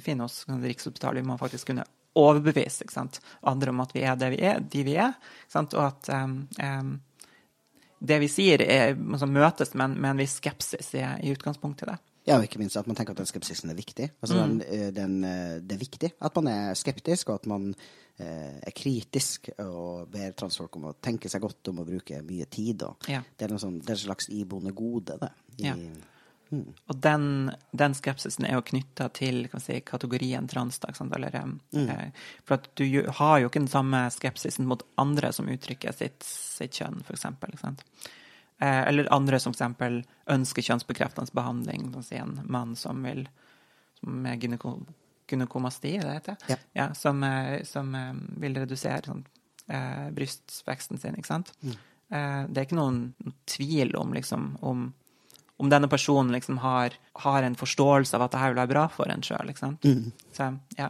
[0.00, 1.22] finner oss i Rikshospitalet.
[1.22, 3.20] Vi må faktisk kunne overbevise sant?
[3.42, 5.12] andre om at vi er vi er, de vi er.
[5.50, 5.74] Sant?
[5.74, 6.96] Og at um, um,
[7.98, 11.88] det vi sier, er, altså, møtes med en, med en viss skepsis i, i utgangspunktet.
[11.88, 12.13] Det.
[12.24, 14.08] Ja, og ikke minst at man tenker at den skepsisen er viktig.
[14.22, 17.68] Altså, den, eh, den, eh, det er viktig at man er skeptisk, og at man
[18.16, 22.48] eh, er kritisk og ber transfolk om å tenke seg godt om å bruke mye
[22.48, 22.86] tid.
[23.12, 23.20] Ja.
[23.36, 25.32] Det er sånn, det er slags iboende gode, det.
[25.58, 25.76] I, Ja.
[26.86, 30.78] Og den, den skepsisen er jo knytta til kan si, kategorien trans.
[30.82, 31.14] Da, sant?
[31.16, 31.34] Eller,
[31.74, 31.88] mm.
[31.88, 32.86] eh, for at du
[33.18, 37.84] har jo ikke den samme skepsisen mot andre som uttrykker sitt, sitt kjønn, sant?
[38.62, 41.88] Eh, eller andre som eksempel ønsker kjønnsbekreftende behandling.
[42.02, 43.26] Si, en mann som vil
[44.00, 44.76] som er gyneko,
[45.30, 46.58] gynekomasti, det det heter?
[46.74, 46.94] Ja.
[46.94, 49.24] som, eh, som eh, vil redusere sånn,
[49.68, 51.54] eh, brystveksten sin, ikke sant?
[51.64, 53.14] Eh, det er ikke noen
[53.46, 54.92] tvil om, liksom, om
[55.56, 58.88] om denne personen liksom har, har en forståelse av at det her vil være bra
[58.90, 59.52] for en sjøl.
[59.54, 60.88] Så ja.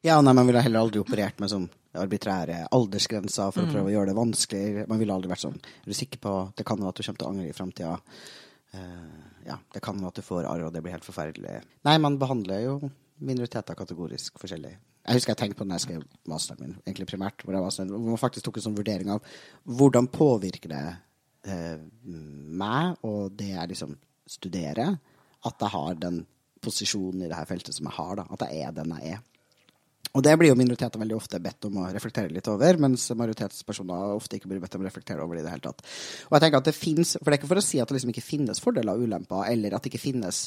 [0.00, 1.66] Ja, nei, man ville heller aldri operert med sånn
[2.00, 4.84] arbitrære aldersgrenser for å prøve å gjøre det vanskelig.
[4.90, 7.22] Man ville aldri vært sånn Er du sikker på Det kan være at du kommer
[7.22, 7.94] til å angre i framtida.
[8.76, 11.62] eh, ja, det kan være at du får arr, og det blir helt forferdelig.
[11.86, 12.76] Nei, man behandler jo
[13.22, 14.74] minoriteter kategorisk forskjellig.
[15.06, 18.16] Jeg husker jeg tenkte på den jeg skrev masteren min, egentlig primært, hvor, sånn, hvor
[18.16, 19.36] man faktisk tok en sånn vurdering av
[19.78, 20.82] hvordan påvirker det
[21.46, 23.94] eh, meg og det jeg liksom
[24.26, 24.96] studerer,
[25.46, 26.24] at jeg har den
[26.64, 28.26] posisjonen i det her feltet som jeg har, da.
[28.34, 29.24] At jeg er den jeg er.
[30.16, 34.14] Og det blir jo minoriteter veldig ofte bedt om å reflektere litt over, mens majoritetspersoner
[34.14, 35.84] ofte ikke blir bedt om å reflektere over det i det hele tatt.
[36.30, 37.98] Og jeg tenker at det finnes, For det er ikke for å si at det
[37.98, 40.46] liksom ikke finnes fordeler og ulemper, eller at det ikke finnes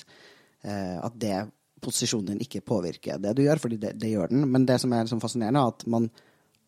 [0.65, 1.37] eh, At det
[1.79, 4.47] posisjonen din ikke påvirker det du gjør, fordi det, det gjør den.
[4.51, 6.09] Men det som er liksom fascinerende, er at man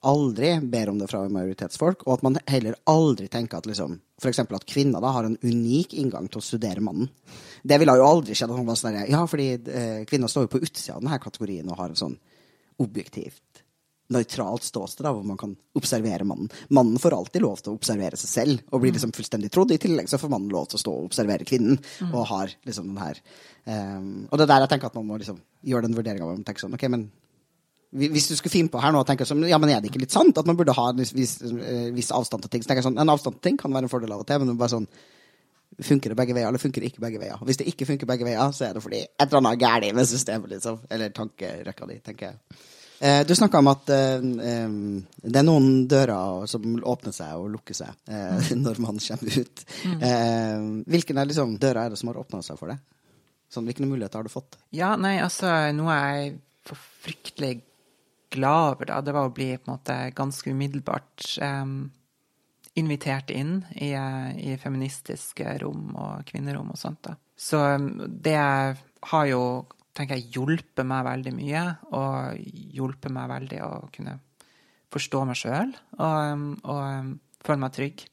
[0.08, 4.40] aldri ber om det fra majoritetsfolk, og at man heller aldri tenker at liksom F.eks.
[4.42, 7.10] at kvinner da har en unik inngang til å studere mannen.
[7.66, 8.54] Det ville jo aldri skjedd.
[8.54, 11.70] at man var sånn Ja, fordi eh, kvinner står jo på utsida av denne kategorien
[11.70, 12.18] og har en sånn
[12.80, 13.64] objektivt,
[14.12, 16.52] nøytralt ståsted hvor man kan observere mannen.
[16.76, 19.72] Mannen får alltid lov til å observere seg selv og blir liksom fullstendig trodd.
[19.72, 21.80] I tillegg så får mannen lov til å stå og observere kvinnen.
[21.80, 22.12] Mm.
[22.12, 23.22] Og har liksom den her
[23.66, 26.36] um, Og det er der jeg tenker at man må liksom gjøre den vurderinga hvor
[26.36, 27.08] man tenker sånn OK, men
[27.92, 30.00] hvis du skulle finne på her nå og tenke sånn, ja, men er det ikke
[30.00, 31.42] litt sant at man burde ha en viss,
[31.92, 32.64] viss avstand til ting?
[32.64, 34.40] Så tenker jeg sånn, En avstand til ting kan være en fordel av og til,
[34.40, 34.88] men bare sånn
[35.80, 37.40] Funker det begge veier, eller funker det ikke begge veier?
[37.48, 39.96] Hvis det ikke funker begge veier, så er det fordi et eller annet er galt
[39.98, 40.82] med systemet, liksom.
[40.92, 42.60] Eller tankerekka di, tenker jeg.
[43.02, 47.74] Eh, du snakka om at eh, det er noen dører som åpner seg og lukker
[47.74, 48.60] seg eh, mm.
[48.62, 49.64] når man kommer ut.
[49.66, 52.84] hvilken hvilke liksom, dører er det som har åpna seg for deg?
[53.52, 54.60] Sånn, hvilke muligheter har du fått?
[54.70, 57.56] Ja, nei, altså, noe jeg er fryktelig
[58.32, 61.74] glad over, da, det var å bli på en måte ganske umiddelbart um,
[62.80, 67.02] invitert inn i, i, feministiske rom og kvinnerom og sånt.
[67.04, 67.18] da.
[67.36, 67.60] Så
[68.08, 68.40] det
[69.12, 69.44] har jo
[69.98, 71.64] tenker jeg hjulpet meg veldig mye,
[71.98, 72.38] og
[72.76, 74.16] hjulpet meg veldig å kunne
[74.92, 77.12] forstå meg sjøl og, og,
[77.42, 78.06] føle meg trygg.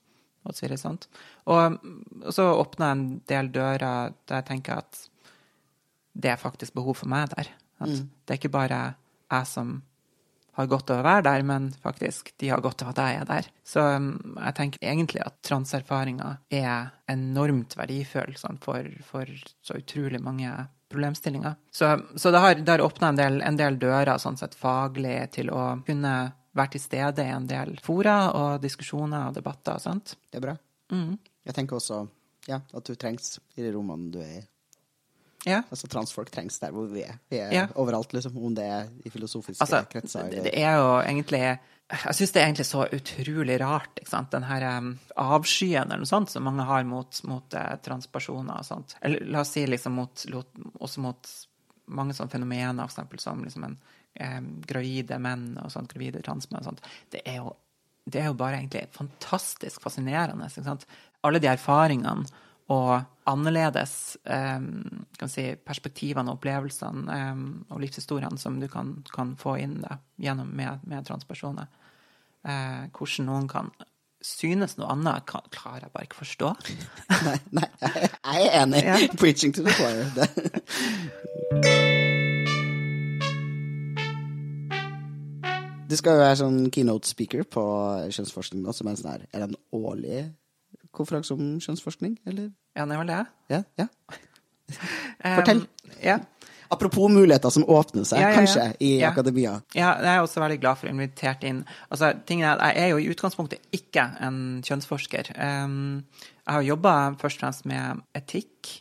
[0.48, 1.04] Og så, sånt.
[1.50, 1.74] og,
[2.22, 5.00] og så åpna en del dører der jeg tenker at
[6.16, 7.50] det er faktisk behov for meg der.
[7.82, 8.06] At mm.
[8.24, 8.78] Det er ikke bare
[9.28, 9.74] jeg som
[10.58, 13.28] har godt av å være der, men faktisk de har godt av at jeg er
[13.28, 13.50] der.
[13.66, 19.30] Så jeg tenker egentlig at transerfaringa er enormt verdifull sånn, for, for,
[19.62, 20.50] så utrolig mange
[20.90, 21.54] problemstillinger.
[21.70, 25.52] Så, så det har, det har åpna en, en, del dører sånn sett faglig til
[25.54, 26.14] å kunne
[26.58, 30.16] være til stede i en del fora og diskusjoner og debatter og sånt.
[30.26, 30.56] Det er bra.
[30.90, 31.18] Mm.
[31.46, 32.02] Jeg tenker også
[32.48, 34.46] ja, at du trengs i de rommene du er i.
[35.48, 35.62] Ja.
[35.70, 37.18] Altså Transfolk trengs der hvor vi er.
[37.32, 37.64] Vi er ja.
[37.80, 40.28] overalt, liksom, om det er i filosofiske altså, kretser.
[40.28, 40.46] Eller...
[40.48, 41.42] Det er jo egentlig
[41.88, 44.28] jeg syns det er egentlig så utrolig rart, ikke sant?
[44.34, 48.66] den her um, avskyen eller noe sånt som mange har mot, mot uh, transpersoner og
[48.68, 48.92] sånt.
[49.00, 51.30] Eller la oss si liksom mot, også mot
[51.96, 53.78] mange sånne fenomener, for eksempel som liksom en
[54.20, 56.84] um, gravide menn og sånt, gravide transmenn og sånt.
[57.14, 57.54] Det er jo,
[58.04, 60.50] det er jo bare egentlig fantastisk fascinerende.
[61.24, 62.28] Alle de erfaringene
[62.68, 69.34] og annerledes um, kan si, perspektivene og opplevelsene um, og livshistoriene som du kan, kan
[69.40, 71.68] få inn da, gjennom med, med transpersoner.
[72.44, 73.72] Uh, hvordan noen kan
[74.24, 76.48] synes noe annet, kan, klarer jeg bare ikke forstå.
[77.28, 78.80] nei, nei, jeg er enig.
[78.84, 78.96] Ja.
[79.22, 80.04] Preaching to the choir.
[85.88, 87.62] du skal jo være sånn keynote speaker på
[88.12, 90.18] kjønnsforskning nå, som er en sånn her Er en årlig
[90.94, 92.50] konferanse om kjønnsforskning, eller?
[92.76, 93.20] Ja, det var det.
[93.52, 93.86] Ja, ja.
[95.38, 95.64] Fortell.
[95.64, 96.18] Um, ja.
[96.68, 99.54] Apropos muligheter som åpner seg, ja, ja, kanskje, i akademia.
[99.72, 101.62] Ja, jeg er også veldig glad for å invitert inn.
[101.88, 105.32] Altså, tingen er, Jeg er jo i utgangspunktet ikke en kjønnsforsker.
[105.40, 106.04] Um,
[106.44, 108.74] jeg har jobba først og fremst med etikk,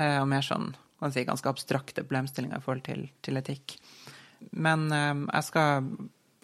[0.00, 3.78] uh, og mer sånn kan si, ganske abstrakte problemstillinger i forhold til, til etikk.
[4.52, 5.88] Men um, jeg skal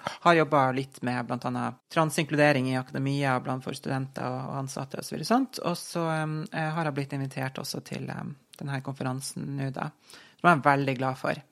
[0.04, 1.64] har jobba litt med bl.a.
[1.92, 5.18] transinkludering i akademia blant for studenter og ansatte osv.
[5.18, 9.90] Og, så um, har jeg blitt invitert også til um, denne konferansen nå, da.
[10.38, 11.42] Som jeg er veldig glad for.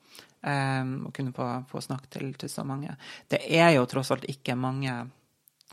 [0.47, 2.94] Um, å kunne få, få snakke til, til, så mange.
[3.26, 4.94] Det er jo tross alt ikke mange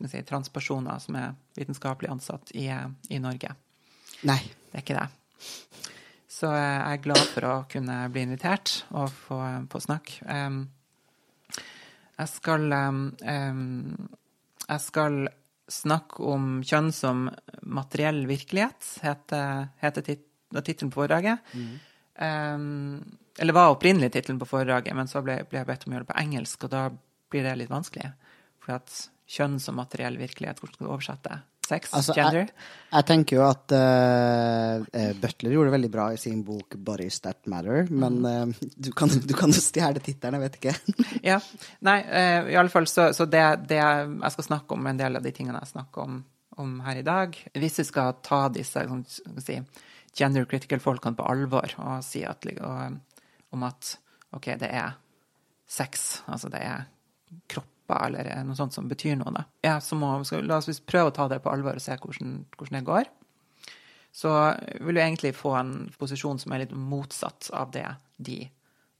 [0.01, 2.69] si, transpersoner som er vitenskapelig ansatt i,
[3.13, 3.53] i Norge.
[4.25, 4.41] Nei.
[4.73, 5.09] Det er ikke det.
[6.33, 9.37] Så jeg er glad for å kunne bli invitert og få,
[9.69, 10.23] få snakke.
[10.25, 10.63] Um,
[12.19, 12.99] jeg skal um,
[14.67, 15.23] Jeg skal
[15.71, 17.25] snakke om kjønn som
[17.63, 21.39] materiell virkelighet, heter, heter tittelen på foredraget.
[21.55, 21.71] Mm.
[22.19, 25.95] Um, eller var opprinnelig tittelen på foredraget, men så ble, ble, jeg bedt om å
[25.95, 26.83] gjøre det på engelsk, og da
[27.33, 28.11] blir det litt vanskelig.
[28.61, 28.93] For at
[29.33, 31.39] kjønn som materiell virkelighet, hvordan skal du oversette?
[31.63, 31.93] Sex?
[31.95, 32.49] Altså, gender?
[32.49, 37.21] Jeg, jeg, tenker jo at uh, Butler gjorde det veldig bra i sin bok 'Bodies
[37.23, 40.97] That Matter', men uh, du kan jo stjele tittelen, jeg vet ikke.
[41.31, 41.39] ja.
[41.87, 45.19] Nei, uh, i alle fall så, så det, det, jeg skal snakke om, en del
[45.19, 46.19] av de tingene jeg snakker om,
[46.59, 48.83] om her i dag Hvis vi skal ta disse
[49.47, 49.59] si,
[50.13, 52.99] gender critical-folkene på alvor og si at, og,
[53.55, 53.95] om at
[54.35, 54.97] OK, det er
[55.69, 56.89] sex, altså det er
[57.83, 59.45] kropper eller noe sånt som betyr noe, da.
[59.61, 62.45] Ja, så må, skal, la oss prøve å ta det på alvor og se hvordan,
[62.57, 63.09] hvordan det går.
[64.13, 64.29] Så
[64.79, 68.49] vil du egentlig få en posisjon som er litt motsatt av det de,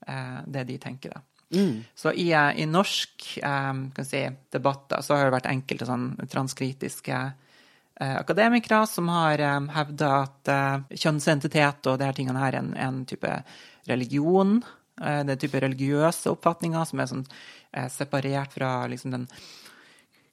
[0.06, 1.22] eh, det de tenker, da.
[1.54, 1.84] Mm.
[1.94, 7.14] Så i, eh, i norsk eh, si, debatter så har det vært enkelte sånn transkritiske
[7.20, 12.72] eh, akademikere som har eh, hevda at eh, kjønnsidentitet og disse tingene her er en,
[12.74, 13.36] en type
[13.86, 14.64] religion.
[15.02, 17.24] Eh, det er type religiøse oppfatninger som er sånn
[17.72, 19.28] eh, separert fra liksom den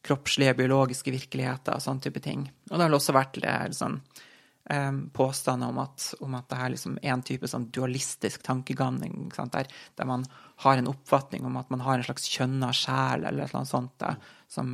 [0.05, 2.47] kroppslige, biologiske virkeligheten og sånn type ting.
[2.69, 7.21] Og det har også vært um, påstander om at, om at det er liksom en
[7.25, 10.25] type sånn dualistisk tankegang der, der, man
[10.65, 14.15] har en oppfatning om at man har en slags kjønna sjel eller noe sånt, da,
[14.49, 14.73] som,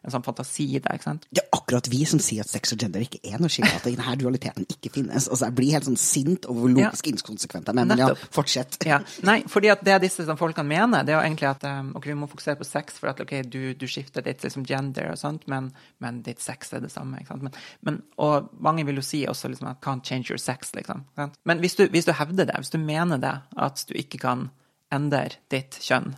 [0.00, 0.96] en sånn fantasi der.
[0.96, 1.26] ikke sant?
[1.28, 3.84] Det er akkurat vi som sier at sex og gender ikke er noe skille, at
[3.84, 5.28] denne dualiteten ikke finnes.
[5.28, 7.12] Altså, Jeg blir helt sånn sint over hvor logisk ja.
[7.14, 8.78] inkonsekvent jeg men ja, fortsett.
[8.88, 9.00] Ja.
[9.26, 12.08] Nei, fordi at det disse sånn, folkene mener, det er jo egentlig at um, ok,
[12.10, 15.20] vi må fokusere på sex, for at ok, du, du skifter ditt liksom, gender og
[15.20, 15.70] sånt, men,
[16.02, 17.20] men, ditt sex er det samme.
[17.20, 17.44] ikke sant?
[17.46, 21.04] Men, men, og mange vil jo si også liksom at can't change your sex, liksom.
[21.44, 24.48] Men hvis du, hvis du hevder det, hvis du mener det, at du ikke kan
[24.94, 26.14] endre ditt kjønn,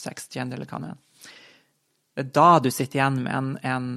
[0.00, 1.00] sex, gender eller hva det er,
[2.14, 3.90] det er da du sitter igjen med en, en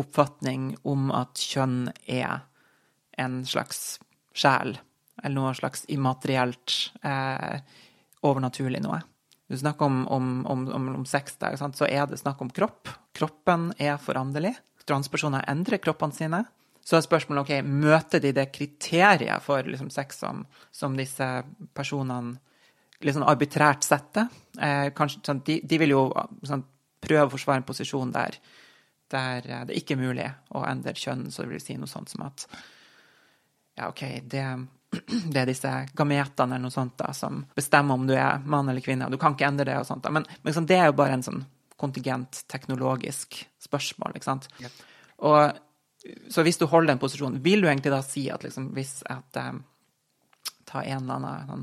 [0.00, 2.42] oppfatning om at kjønn er
[3.20, 4.00] en slags
[4.34, 4.78] sjel,
[5.22, 7.60] eller noe slags immaterielt, eh,
[8.26, 9.00] overnaturlig noe.
[9.50, 12.90] Du snakker om, om, om, om sex der, så er det snakk om kropp.
[13.18, 14.54] Kroppen er foranderlig.
[14.86, 16.44] Transpersoner endrer kroppene sine.
[16.86, 21.26] Så er spørsmålet ok, møter de det kriteriet for liksom, sex som, som, disse
[21.76, 22.38] personene
[23.02, 24.30] sånn arbitrært setter?
[24.58, 26.04] Eh, kanskje, sånn, de, de, vil jo
[26.46, 26.64] sånn,
[27.00, 28.36] prøve å forsvare en posisjon der,
[29.10, 32.12] der eh, det ikke er mulig å endre kjønn, så det vil si noe sånt
[32.12, 32.46] som at
[33.78, 34.44] ja, OK, det,
[35.32, 38.84] det er disse gametene eller noe sånt da, som bestemmer om du er mann eller
[38.84, 40.04] kvinne, og du kan ikke endre det og sånt.
[40.04, 40.12] Da.
[40.14, 41.42] Men, men liksom, det er jo bare en sånn
[41.80, 44.50] kontingent teknologisk spørsmål, ikke sant.
[44.60, 44.86] Yep.
[45.30, 45.60] Og
[46.32, 49.40] så hvis du holder den posisjonen, vil du egentlig da si at liksom, hvis at
[49.40, 49.64] um,
[50.70, 51.62] Ta en eller annen sånn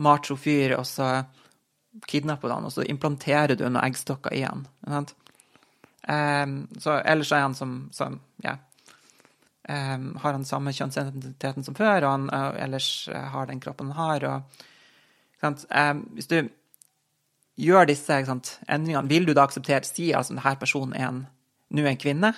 [0.00, 1.08] macho fyr, og så
[2.06, 4.66] kidnapper du han, og så implanterer du noen eggstokker i han.
[6.04, 8.56] Um, så ellers er han som, som ja,
[9.68, 14.00] um, har han samme kjønnsidentiteten som før, og han uh, ellers har den kroppen han
[14.00, 14.28] har.
[14.28, 14.66] Og,
[15.46, 16.38] um, hvis du
[17.60, 21.24] gjør disse sant, endringene, vil du da akseptere Si altså denne personen er en,
[21.70, 22.34] nå en kvinne?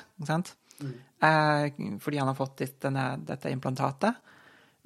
[0.77, 0.95] Mm.
[1.25, 4.21] Uh, fordi han har fått denne, dette implantatet.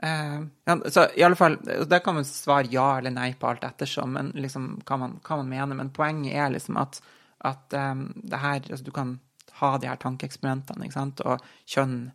[0.01, 3.65] Uh, ja, så i alle fall, Der kan man svare ja eller nei på alt
[3.65, 5.77] ettersom, men liksom, hva, man, hva man mener.
[5.77, 7.03] Men poenget er liksom at,
[7.45, 9.19] at um, det her, altså, du kan
[9.61, 11.21] ha de her tankeeksperimentene, ikke sant?
[11.27, 12.11] og kjønn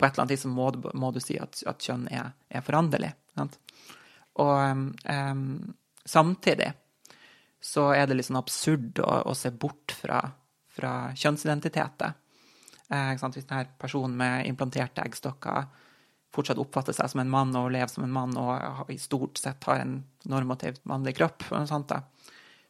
[0.00, 3.10] På et eller annet tidspunkt må, må, du si at, at kjønn er, er foranderlig.
[3.36, 3.58] Sant?
[4.40, 5.74] Og um,
[6.08, 6.70] samtidig
[7.60, 10.22] så er det litt sånn absurd å, å se bort fra,
[10.72, 12.14] fra kjønnsidentiteter.
[12.90, 15.68] Eh, Hvis denne personen med implanterte eggstokker
[16.34, 19.64] fortsatt oppfatter seg som en mann og lever som en mann og i stort sett
[19.66, 20.00] har en
[20.30, 21.46] normativt mannlig kropp.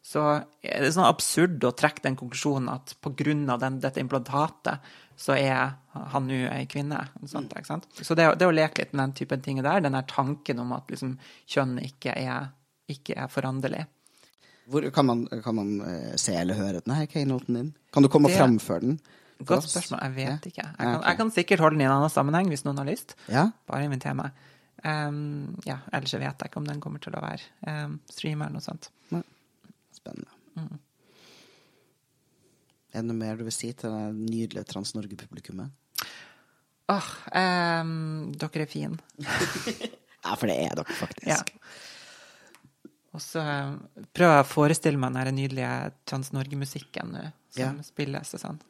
[0.00, 0.22] Så
[0.64, 3.68] er det sånn absurd å trekke den konklusjonen at pga.
[3.76, 4.80] dette implantatet
[5.20, 7.02] så er han nå ei kvinne.
[7.28, 7.86] Sånt, sant?
[8.00, 10.88] Så det, det, å leke litt med den typen ting der, den tanken om at
[10.88, 12.54] liksom, kjønn ikke er,
[12.88, 13.84] ikke er foranderlig.
[14.70, 17.70] Hvor kan man, kan man uh, se eller høre denne keynoten din?
[17.92, 19.00] Kan du komme og framføre den?
[19.47, 20.03] Godt spørsmål.
[20.05, 20.66] Jeg vet ikke.
[20.66, 23.16] Jeg kan, jeg kan, sikkert holde den i en annen sammenheng hvis noen har lyst.
[23.32, 23.49] Ja.
[23.70, 24.36] Bare inviter meg.
[24.80, 28.61] Um, ja, ellers vet jeg ikke om den kommer til å være um, streamer eller
[28.61, 28.88] noe sånt.
[29.97, 30.32] Spennende.
[30.57, 30.78] Mm.
[32.91, 35.76] Er det noe mer du vil si til det nydelige Trans-Norge-publikummet?
[36.91, 37.11] Åh, oh,
[37.84, 38.99] um, dere er fine.
[40.24, 41.28] ja, for det er dere faktisk.
[41.30, 41.38] Ja.
[43.14, 43.43] Og så
[44.14, 45.74] prøver jeg å forestille meg den nydelige
[46.09, 47.16] Trans-Norge-musikken
[47.51, 47.72] som ja.
[47.86, 48.61] spilles og sånn.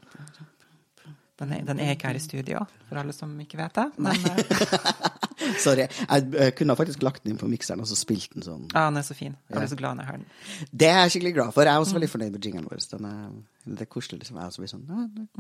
[1.41, 3.87] Den er, den er, ikke her i studio, for alle som ikke vet det.
[3.97, 5.07] Men, eh,
[5.65, 5.87] Sorry.
[5.89, 8.67] Jeg, jeg, kunne faktisk lagt den inn på mikseren og så spilt den sånn.
[8.75, 9.39] Ja, den er så fin.
[9.49, 10.69] Jeg blir så glad når jeg hører den.
[10.83, 11.65] Det er jeg skikkelig glad for.
[11.65, 12.85] Jeg er også veldig fornøyd med jingeren vår.
[12.93, 13.25] Den er,
[13.65, 14.21] det er koselig.
[14.21, 14.37] liksom.
[14.37, 14.85] Jeg også blir sånn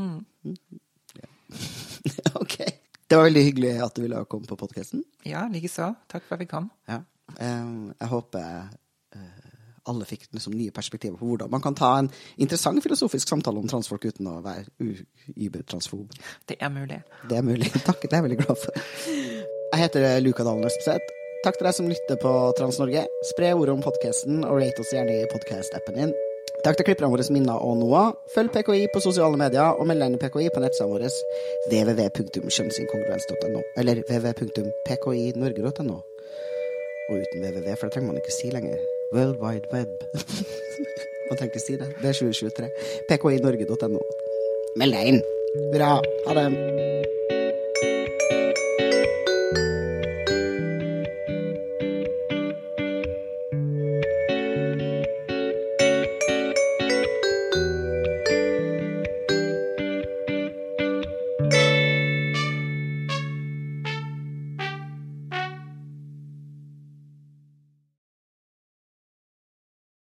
[0.00, 0.56] mm.
[1.20, 1.28] ja.
[2.42, 2.56] OK.
[3.10, 5.04] Det var veldig hyggelig at du ville komme på podkasten.
[5.28, 5.92] Ja, likeså.
[6.08, 6.72] Takk for at vi kom.
[6.88, 7.02] Ja.
[7.36, 8.70] Jeg håper
[9.88, 13.68] alle fikk liksom nye perspektiver på hvordan man kan ta en interessant filosofisk samtale om
[13.70, 14.66] transfolk uten å være
[15.36, 16.12] übertransfob.
[16.48, 17.00] Det er mulig.
[17.30, 17.70] Det er mulig.
[17.88, 18.72] Takk, det er jeg veldig glad for.
[19.70, 21.16] Jeg heter Luka Dalen Østbseth.
[21.40, 23.06] Takk til deg som lytter på Trans-Norge.
[23.30, 26.12] Spre ordet om podkasten, og rate oss gjerne i podkast-appen din.
[26.60, 28.12] Takk til klipperne våre Minna og Noah.
[28.34, 31.08] Følg PKI på sosiale medier, og meld deg inn i PKI på nettsidene våre
[31.72, 35.98] www.kjønnsinkongruens.no, eller www.pkinorge.no.
[37.10, 38.99] Og uten www, for det trenger man ikke si lenger.
[39.12, 39.88] World Wide Web.
[41.28, 41.88] man trenger ikke si det.
[42.02, 42.68] Det er 2023.
[43.08, 44.02] pkinorge.no.
[44.78, 45.22] Meld deg inn.
[45.74, 45.96] Bra.
[46.28, 46.46] Ha det.